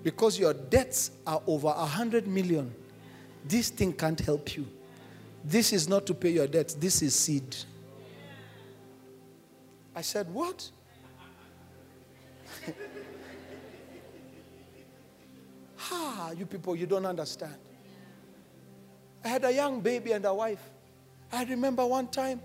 [0.02, 2.74] Because your debts are over 100 million.
[3.46, 4.66] This thing can't help you.
[5.46, 7.56] This is not to pay your debts, this is seed.
[9.96, 10.72] I said, What?
[15.92, 17.54] ah, you people, you don't understand.
[19.24, 20.62] I had a young baby and a wife.
[21.32, 22.42] I remember one time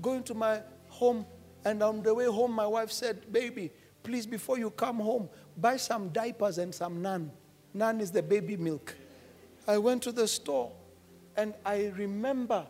[0.00, 1.26] going to my home,
[1.64, 3.70] and on the way home, my wife said, Baby,
[4.02, 7.30] please, before you come home, buy some diapers and some NAN.
[7.74, 8.94] NAN is the baby milk.
[9.66, 10.72] I went to the store,
[11.36, 12.66] and I remember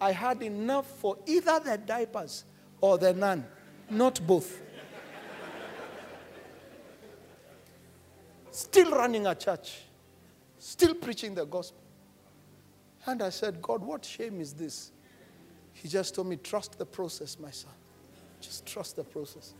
[0.00, 2.44] I had enough for either the diapers
[2.80, 3.46] or the NAN,
[3.90, 4.60] not both.
[8.50, 9.80] Still running a church,
[10.58, 11.81] still preaching the gospel.
[13.06, 14.92] And I said, God, what shame is this?
[15.72, 17.72] He just told me, trust the process, my son.
[18.40, 19.54] Just trust the process.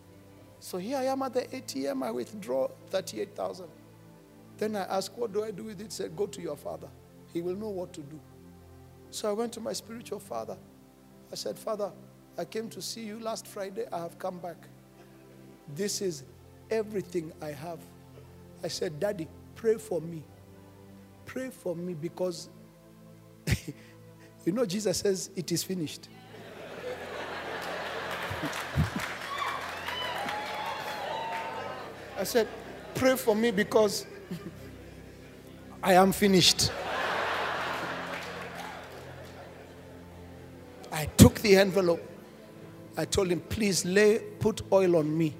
[0.60, 3.66] So here I am at the ATM, I withdraw 38,000.
[4.58, 5.84] Then I asked, what do I do with it?
[5.84, 6.88] He said, go to your father.
[7.32, 8.20] He will know what to do.
[9.10, 10.56] So I went to my spiritual father.
[11.30, 11.92] I said, Father,
[12.38, 13.86] I came to see you last Friday.
[13.92, 14.56] I have come back.
[15.74, 16.24] This is
[16.70, 17.78] everything I have.
[18.62, 20.22] I said, Daddy, pray for me.
[21.26, 22.48] Pray for me because
[24.44, 26.08] you know, Jesus says, It is finished.
[32.18, 32.48] I said,
[32.94, 34.06] Pray for me because
[35.82, 36.70] I am finished.
[40.92, 42.02] I took the envelope.
[42.96, 45.34] I told him, Please lay, put oil on me.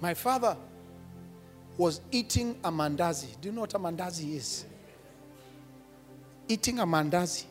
[0.00, 0.56] My father
[1.76, 3.38] was eating a mandazi.
[3.40, 4.64] Do you know what a mandazi is?
[6.50, 7.44] Eating a mandazi,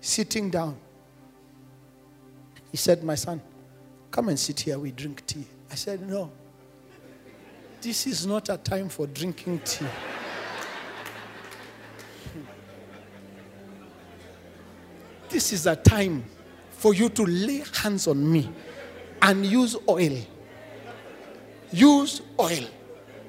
[0.00, 0.76] sitting down.
[2.70, 3.40] He said, My son,
[4.10, 5.44] come and sit here, we drink tea.
[5.70, 6.30] I said, No.
[7.80, 9.86] This is not a time for drinking tea.
[15.28, 16.24] This is a time
[16.70, 18.48] for you to lay hands on me
[19.20, 20.18] and use oil.
[21.70, 22.64] Use oil.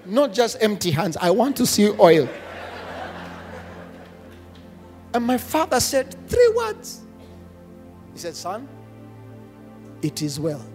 [0.06, 1.18] Not just empty hands.
[1.18, 2.30] I want to see oil.
[5.20, 7.02] And my father said three words.
[8.14, 8.70] He said, Son,
[10.02, 10.66] it is well.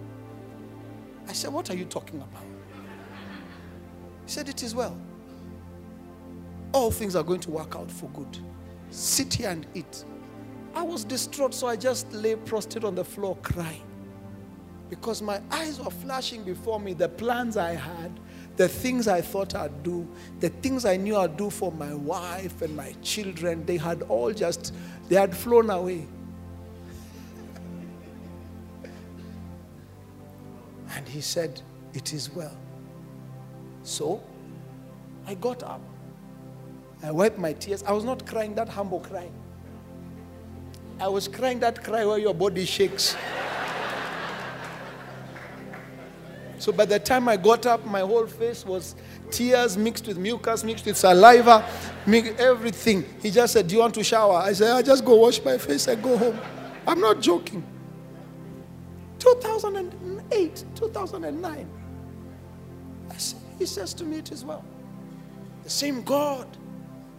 [1.27, 2.43] I said, What are you talking about?
[4.27, 5.01] He said, It is well.
[6.75, 8.37] All things are going to work out for good.
[8.91, 10.05] Sit here and eat.
[10.75, 13.87] I was distraught, so I just lay prostrate on the floor crying.
[14.91, 18.21] Because my eyes were flashing before me the plans I had
[18.57, 20.07] the things I thought I'd do,
[20.41, 24.33] the things I knew I'd do for my wife and my children, they had all
[24.33, 24.73] just,
[25.09, 26.07] they had flown away.
[30.95, 31.61] And he said,
[31.93, 32.57] It is well.
[33.83, 34.23] So
[35.27, 35.81] I got up.
[37.03, 37.83] I wiped my tears.
[37.83, 39.35] I was not crying that humble crying.
[41.01, 43.17] I was crying that cry where your body shakes.
[46.59, 48.95] So by the time I got up, my whole face was
[49.31, 51.67] tears mixed with mucus, mixed with saliva,
[52.39, 53.05] everything.
[53.21, 54.37] He just said, Do you want to shower?
[54.37, 56.39] I said, I just go wash my face and go home.
[56.87, 57.65] I'm not joking.
[59.19, 61.69] 2008, 2009.
[63.59, 64.65] He says to me, It is well.
[65.63, 66.47] The same God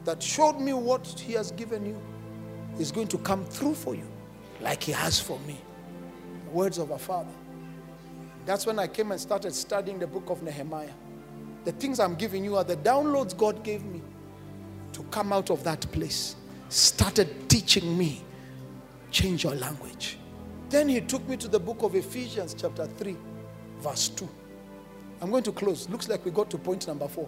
[0.05, 1.99] that showed me what He has given you
[2.79, 4.07] is going to come through for you
[4.61, 5.57] like He has for me.
[6.45, 7.31] The words of our Father.
[8.45, 10.93] That's when I came and started studying the book of Nehemiah.
[11.63, 14.01] The things I'm giving you are the downloads God gave me
[14.93, 16.35] to come out of that place.
[16.69, 18.23] Started teaching me,
[19.11, 20.19] change your language.
[20.69, 23.15] Then he took me to the book of Ephesians, chapter 3,
[23.79, 24.29] verse 2.
[25.21, 25.89] I'm going to close.
[25.89, 27.27] Looks like we got to point number 4.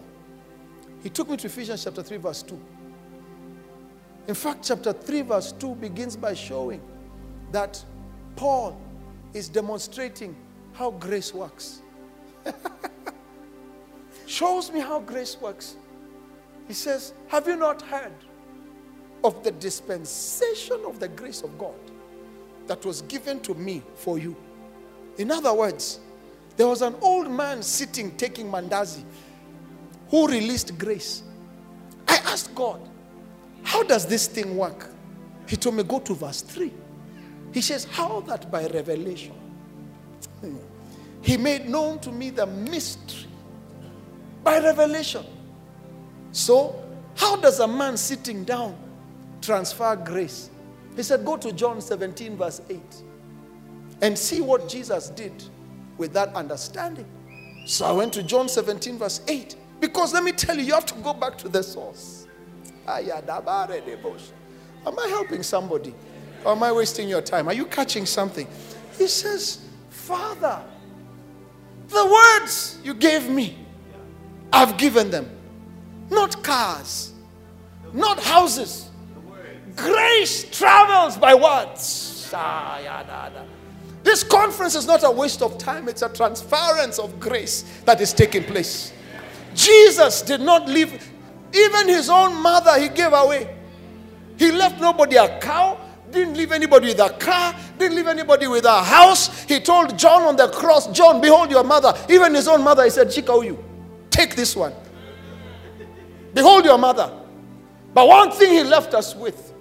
[1.02, 2.60] He took me to Ephesians chapter 3, verse 2.
[4.28, 6.80] In fact, chapter 3, verse 2 begins by showing
[7.50, 7.82] that
[8.36, 8.80] Paul
[9.32, 10.36] is demonstrating
[10.78, 11.82] how grace works.
[14.26, 15.74] Shows me how grace works.
[16.68, 18.12] He says, Have you not heard
[19.24, 21.74] of the dispensation of the grace of God
[22.68, 24.36] that was given to me for you?
[25.16, 25.98] In other words,
[26.56, 29.02] there was an old man sitting taking mandazi
[30.10, 31.24] who released grace.
[32.06, 32.80] I asked God,
[33.64, 34.88] How does this thing work?
[35.48, 36.72] He told me, Go to verse 3.
[37.52, 39.34] He says, How that by revelation
[40.40, 40.56] hmm.
[41.22, 43.28] He made known to me the mystery
[44.44, 45.24] by revelation.
[46.32, 46.82] So,
[47.16, 48.76] how does a man sitting down
[49.40, 50.50] transfer grace?
[50.96, 52.80] He said, Go to John 17, verse 8,
[54.02, 55.44] and see what Jesus did
[55.96, 57.06] with that understanding.
[57.66, 60.86] So I went to John 17, verse 8, because let me tell you, you have
[60.86, 62.26] to go back to the source.
[62.86, 63.10] Am
[64.98, 65.94] I helping somebody?
[66.44, 67.48] Or am I wasting your time?
[67.48, 68.46] Are you catching something?
[68.96, 70.62] He says, Father,
[71.88, 73.56] the words you gave me,
[74.52, 75.30] I've given them.
[76.10, 77.12] Not cars,
[77.92, 78.90] not houses.
[79.76, 82.30] Grace travels by words.
[82.34, 83.30] Ah,
[84.02, 88.12] this conference is not a waste of time, it's a transference of grace that is
[88.12, 88.92] taking place.
[89.54, 91.10] Jesus did not leave,
[91.52, 93.54] even his own mother, he gave away.
[94.36, 95.78] He left nobody a cow,
[96.10, 99.44] didn't leave anybody with a car, didn't leave anybody with a house.
[99.44, 101.94] He told John on the cross, John, behold your mother.
[102.08, 103.62] Even his own mother, he said, Chika you.
[104.10, 104.72] Take this one.
[106.34, 107.12] Behold your mother.
[107.94, 109.52] But one thing he left us with.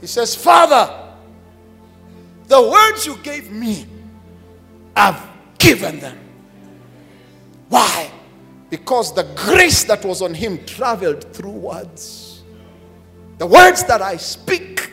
[0.00, 1.14] He says, Father,
[2.48, 3.86] the words you gave me,
[4.94, 5.22] I've
[5.58, 6.18] given them.
[7.68, 8.10] Why?
[8.70, 12.42] Because the grace that was on him traveled through words.
[13.38, 14.90] The words that I speak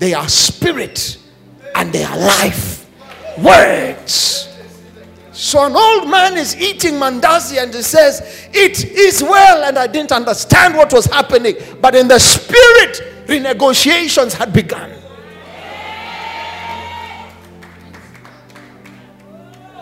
[0.00, 1.18] they are spirit
[1.76, 2.86] and they are life.
[3.38, 4.48] Words.
[5.32, 9.62] So an old man is eating mandazi and he says, It is well.
[9.62, 11.54] And I didn't understand what was happening.
[11.82, 14.90] But in the spirit, renegotiations had begun.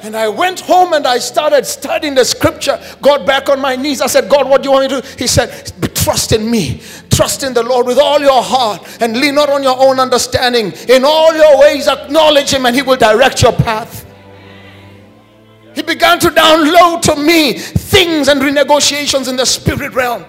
[0.02, 2.80] And I went home and I started studying the scripture.
[3.02, 4.00] Got back on my knees.
[4.00, 5.16] I said, God, what do you want me to do?
[5.16, 5.72] He said,
[6.08, 6.80] Trust in me.
[7.10, 10.72] Trust in the Lord with all your heart and lean not on your own understanding.
[10.88, 14.06] In all your ways, acknowledge Him and He will direct your path.
[15.74, 20.24] He began to download to me things and renegotiations in the spirit realm.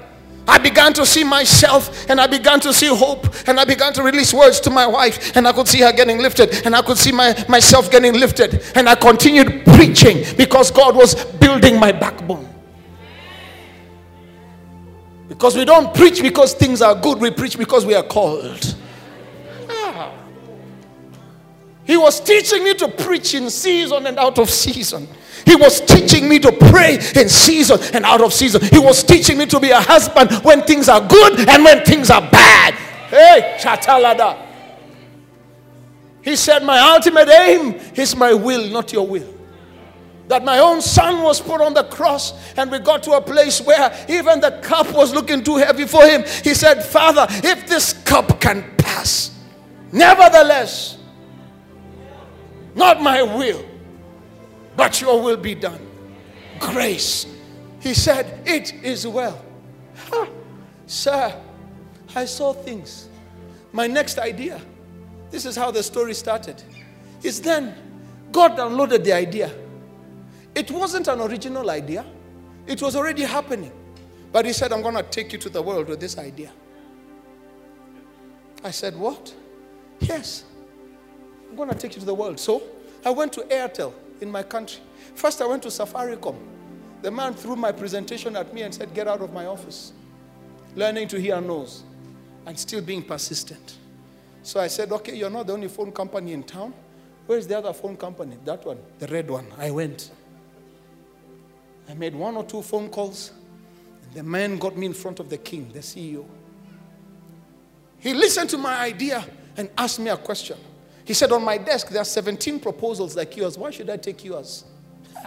[0.49, 4.03] I began to see myself and I began to see hope and I began to
[4.03, 6.97] release words to my wife and I could see her getting lifted and I could
[6.97, 12.58] see my, myself getting lifted and I continued preaching because God was building my backbone.
[15.39, 18.75] Because we don't preach because things are good, we preach because we are called.
[19.69, 20.11] Ah.
[21.85, 25.07] He was teaching me to preach in season and out of season.
[25.45, 28.61] He was teaching me to pray in season and out of season.
[28.63, 32.09] He was teaching me to be a husband when things are good and when things
[32.09, 32.73] are bad.
[32.73, 34.45] Hey, chatalada.
[36.21, 39.38] He said, My ultimate aim is my will, not your will
[40.29, 43.59] that my own son was put on the cross and we got to a place
[43.59, 46.23] where even the cup was looking too heavy for him.
[46.43, 49.35] He said, Father, if this cup can pass,
[49.91, 50.99] nevertheless,
[52.75, 53.65] not my will,
[54.77, 55.85] but your will be done.
[56.59, 57.25] Grace.
[57.79, 59.43] He said, It is well.
[60.85, 61.35] Sir,
[62.15, 63.09] I saw things.
[63.71, 64.61] My next idea,
[65.31, 66.61] this is how the story started,
[67.23, 67.73] is then
[68.31, 69.51] God downloaded the idea.
[70.55, 72.05] It wasn't an original idea,
[72.67, 73.71] it was already happening.
[74.31, 76.51] But he said, I'm going to take you to the world with this idea.
[78.63, 79.33] I said, What?
[79.99, 80.43] Yes.
[81.49, 82.39] I'm going to take you to the world.
[82.39, 82.61] So
[83.03, 84.81] I went to Airtel in my country.
[85.15, 86.35] First, I went to Safaricom.
[87.01, 89.93] The man threw my presentation at me and said, Get out of my office.
[90.75, 91.83] Learning to hear no's
[92.45, 93.77] and still being persistent.
[94.43, 96.73] So I said, Okay, you're not the only phone company in town.
[97.25, 98.37] Where's the other phone company?
[98.45, 99.47] That one, the red one.
[99.57, 100.11] I went.
[101.89, 103.31] I made one or two phone calls.
[104.03, 106.25] And the man got me in front of the king, the CEO.
[107.97, 109.25] He listened to my idea
[109.57, 110.57] and asked me a question.
[111.03, 113.57] He said, On my desk, there are 17 proposals like yours.
[113.57, 114.65] Why should I take yours?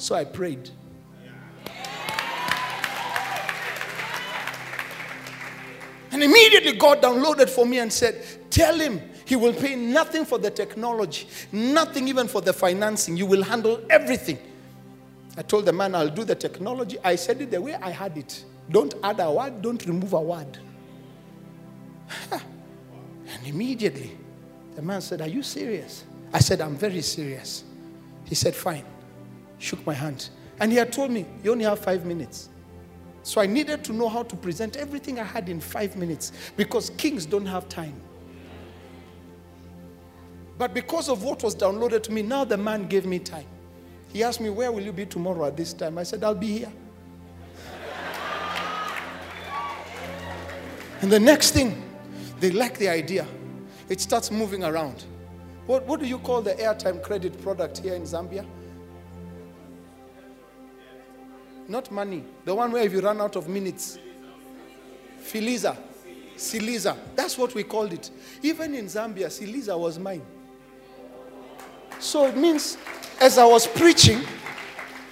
[0.00, 0.70] So I prayed.
[6.12, 10.38] And immediately God downloaded for me and said, Tell him he will pay nothing for
[10.38, 13.16] the technology, nothing even for the financing.
[13.16, 14.38] You will handle everything.
[15.38, 16.98] I told the man, I'll do the technology.
[17.04, 18.44] I said it the way I had it.
[18.68, 20.58] Don't add a word, don't remove a word.
[22.32, 24.16] and immediately,
[24.74, 26.02] the man said, Are you serious?
[26.32, 27.62] I said, I'm very serious.
[28.24, 28.84] He said, Fine.
[29.58, 30.28] Shook my hand.
[30.58, 32.48] And he had told me, You only have five minutes.
[33.22, 36.90] So I needed to know how to present everything I had in five minutes because
[36.90, 37.94] kings don't have time.
[40.58, 43.46] But because of what was downloaded to me, now the man gave me time.
[44.08, 45.98] He asked me, Where will you be tomorrow at this time?
[45.98, 46.72] I said, I'll be here.
[51.00, 51.82] and the next thing,
[52.40, 53.26] they like the idea.
[53.88, 55.04] It starts moving around.
[55.66, 58.44] What, what do you call the airtime credit product here in Zambia?
[61.68, 62.24] Not money.
[62.46, 63.98] The one where if you run out of minutes.
[65.22, 65.76] Filiza.
[66.36, 66.96] Siliza.
[67.14, 68.10] That's what we called it.
[68.42, 70.22] Even in Zambia, Siliza was mine.
[71.98, 72.78] So it means
[73.20, 74.22] as I was preaching,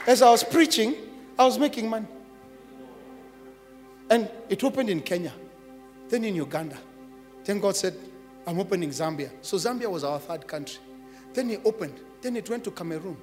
[0.07, 0.95] as I was preaching,
[1.39, 2.07] I was making money.
[4.09, 5.33] And it opened in Kenya,
[6.09, 6.79] then in Uganda.
[7.45, 7.95] Then God said,
[8.47, 9.31] I'm opening Zambia.
[9.43, 10.81] So Zambia was our third country.
[11.35, 12.01] Then it opened.
[12.23, 13.17] Then it went to Cameroon.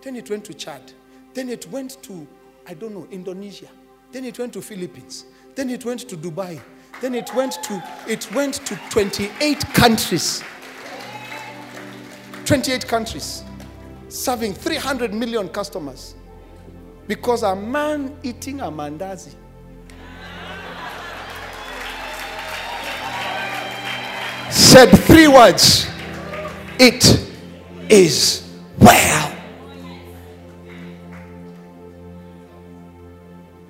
[0.00, 0.92] Then it went to Chad.
[1.34, 2.26] Then it went to,
[2.66, 3.68] I don't know, Indonesia.
[4.12, 5.24] Then it went to Philippines.
[5.54, 6.60] Then it went to Dubai.
[7.00, 10.42] Then it went to it went to 28 countries.
[12.48, 13.44] 28 countries.
[14.08, 16.14] Serving 300 million customers.
[17.06, 19.34] Because a man eating a mandazi
[24.50, 25.86] said three words
[26.78, 27.04] It
[27.90, 29.36] is well.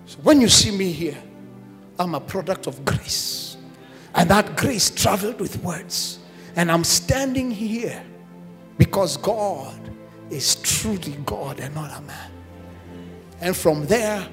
[0.07, 1.19] So when you see me here,
[1.99, 3.57] I'm a product of grace.
[4.15, 6.21] And that grace traveled with words.
[6.55, 8.05] And I'm standing here
[8.79, 9.79] because God
[10.31, 12.31] is truly God and not a man.
[13.41, 14.27] And from there,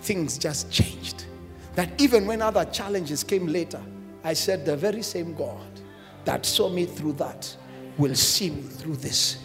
[0.00, 1.26] things just changed.
[1.74, 3.80] That even when other challenges came later,
[4.24, 5.80] I said, the very same God
[6.24, 7.54] that saw me through that
[7.98, 9.38] will see me through this.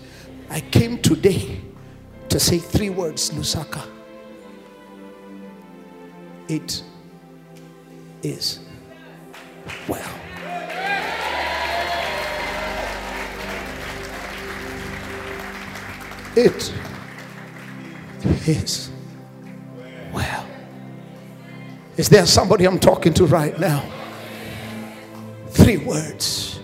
[0.50, 1.60] I came today
[2.30, 3.86] to say three words, Lusaka.
[6.48, 6.84] It
[8.24, 8.60] is
[9.88, 10.17] well.
[16.38, 16.72] It
[18.48, 18.92] is
[20.14, 20.48] well.
[21.98, 23.84] Is there somebody I'm talking to right now?
[25.48, 26.60] Three words.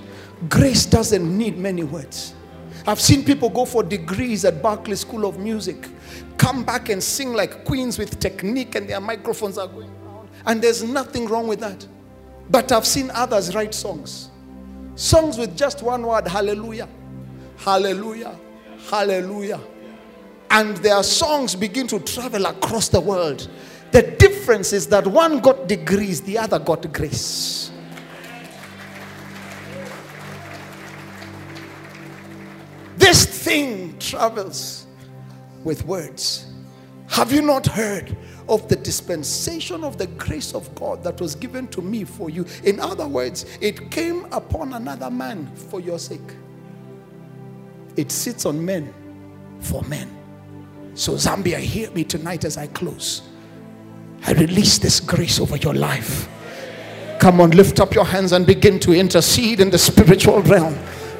[0.47, 2.35] Grace doesn't need many words.
[2.85, 5.87] I've seen people go for degrees at Berklee School of Music,
[6.37, 10.29] come back and sing like queens with technique, and their microphones are going around.
[10.45, 11.87] And there's nothing wrong with that.
[12.47, 14.29] But I've seen others write songs.
[14.93, 16.87] Songs with just one word hallelujah.
[17.57, 18.37] Hallelujah.
[18.89, 19.59] Hallelujah.
[20.49, 23.49] And their songs begin to travel across the world.
[23.91, 27.71] The difference is that one got degrees, the other got grace.
[32.97, 34.85] This thing travels
[35.63, 36.47] with words.
[37.07, 38.15] Have you not heard
[38.49, 42.45] of the dispensation of the grace of God that was given to me for you?
[42.63, 46.19] In other words, it came upon another man for your sake.
[47.95, 48.93] It sits on men
[49.59, 50.09] for men.
[50.95, 53.23] So, Zambia, hear me tonight as I close.
[54.25, 56.29] I release this grace over your life.
[57.19, 60.77] Come on, lift up your hands and begin to intercede in the spiritual realm.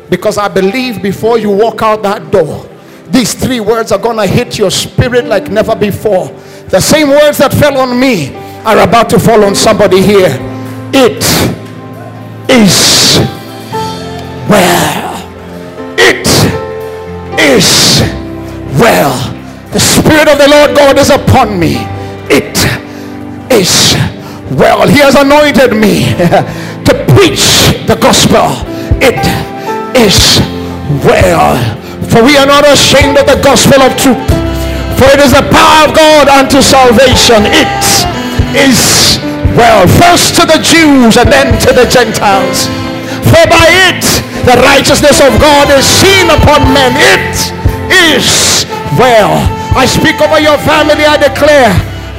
[0.10, 2.70] Because I believe before you walk out that door,
[3.10, 6.28] these three words are going to hit your spirit like never before.
[6.70, 8.34] The same words that fell on me
[8.66, 10.38] are about to fall on somebody here.
[10.94, 11.24] It
[12.50, 13.18] is
[14.50, 14.93] well.
[17.54, 18.02] Is
[18.82, 19.14] well.
[19.72, 21.78] The Spirit of the Lord God is upon me.
[22.30, 22.58] It
[23.54, 23.94] is
[24.58, 24.88] well.
[24.88, 26.06] He has anointed me
[26.86, 28.74] to preach the gospel
[29.04, 29.20] it
[30.00, 30.40] is
[31.04, 31.60] well.
[32.08, 34.32] For we are not ashamed of the gospel of truth.
[34.96, 37.44] For it is the power of God unto salvation.
[37.52, 37.84] It
[38.56, 39.20] is
[39.60, 39.84] well.
[40.00, 42.72] First to the Jews and then to the Gentiles.
[43.30, 44.04] For by it
[44.44, 46.92] the righteousness of God is seen upon men.
[47.00, 47.54] It
[47.90, 48.66] is
[49.00, 49.40] well.
[49.76, 51.72] I speak over your family, I declare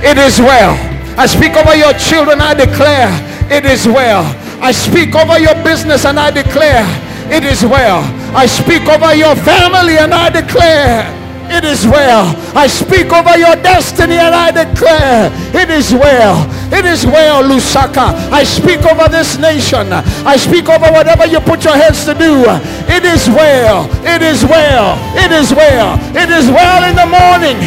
[0.02, 0.74] it is well.
[1.16, 3.08] I speak over your children, I declare
[3.50, 4.24] it is well.
[4.60, 6.84] I speak over your business and I declare
[7.30, 8.02] it is well.
[8.34, 12.34] I speak over your family and I declare it is well.
[12.56, 16.48] I speak over your destiny and I declare it is well.
[16.72, 18.12] It is well, Lusaka.
[18.30, 19.92] I speak over this nation.
[19.92, 22.44] I speak over whatever you put your hands to do.
[22.90, 23.88] It is well.
[24.04, 24.96] It is well.
[25.16, 25.98] It is well.
[26.16, 27.58] It is well in the morning.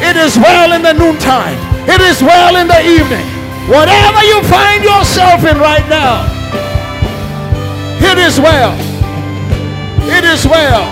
[0.00, 1.58] It is well in the noontime.
[1.88, 3.26] It is well in the evening.
[3.68, 6.24] Whatever you find yourself in right now,
[8.00, 8.72] it is well.
[10.08, 10.88] It is well.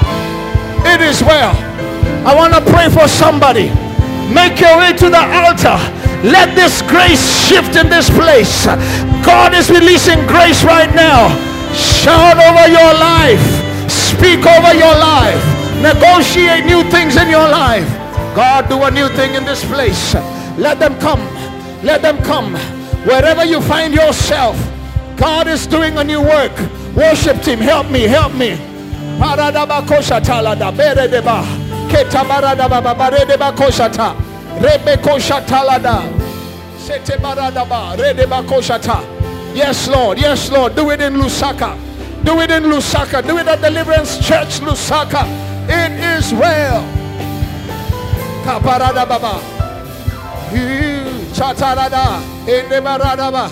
[0.84, 1.65] It is well.
[2.26, 3.70] I want to pray for somebody.
[4.34, 5.78] Make your way to the altar.
[6.26, 8.66] Let this grace shift in this place.
[9.22, 11.30] God is releasing grace right now.
[11.70, 13.38] Shout over your life.
[13.88, 15.38] Speak over your life.
[15.78, 17.86] Negotiate new things in your life.
[18.34, 20.14] God, do a new thing in this place.
[20.58, 21.22] Let them come.
[21.84, 22.56] Let them come.
[23.06, 24.56] Wherever you find yourself,
[25.16, 26.52] God is doing a new work.
[26.96, 27.60] Worship Him.
[27.60, 28.00] Help me.
[28.00, 28.58] Help me.
[39.54, 40.18] Yes, Lord.
[40.18, 40.76] Yes, Lord.
[40.76, 41.76] Do it in Lusaka.
[42.24, 43.26] Do it in Lusaka.
[43.26, 45.24] Do it at Deliverance Church, Lusaka.
[45.68, 46.82] It is well.
[48.44, 49.40] Kaparada Baba.
[51.32, 52.22] Chatarada.
[52.46, 53.50] Indebaradaba.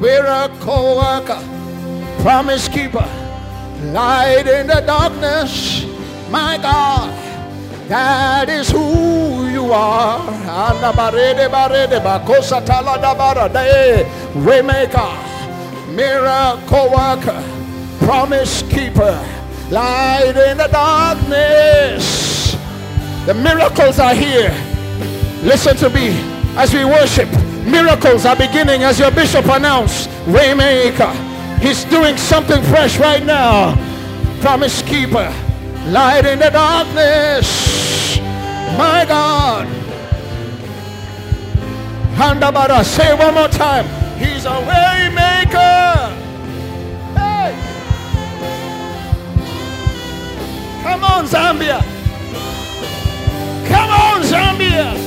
[0.00, 1.40] We're a co-worker.
[2.22, 3.08] Promise keeper.
[3.92, 5.84] Light in the darkness.
[6.30, 7.25] My God.
[7.88, 10.18] That is who you are.
[13.52, 14.02] Day.
[14.02, 14.04] Eh,
[14.34, 15.94] waymaker.
[15.94, 17.42] Miracle worker.
[18.04, 19.16] Promise keeper.
[19.70, 22.56] Light in the darkness.
[23.26, 24.50] The miracles are here.
[25.44, 26.08] Listen to me
[26.56, 27.28] as we worship.
[27.64, 30.08] Miracles are beginning as your bishop announced.
[30.26, 31.14] Waymaker.
[31.60, 33.76] He's doing something fresh right now.
[34.40, 35.32] Promise keeper
[35.90, 38.18] light in the darkness.
[38.76, 39.66] My God.
[42.16, 43.86] Handabara, say one more time.
[44.18, 45.96] He's a way maker.
[47.14, 47.52] Hey.
[50.82, 51.80] Come on, Zambia.
[53.68, 55.05] Come on, Zambia.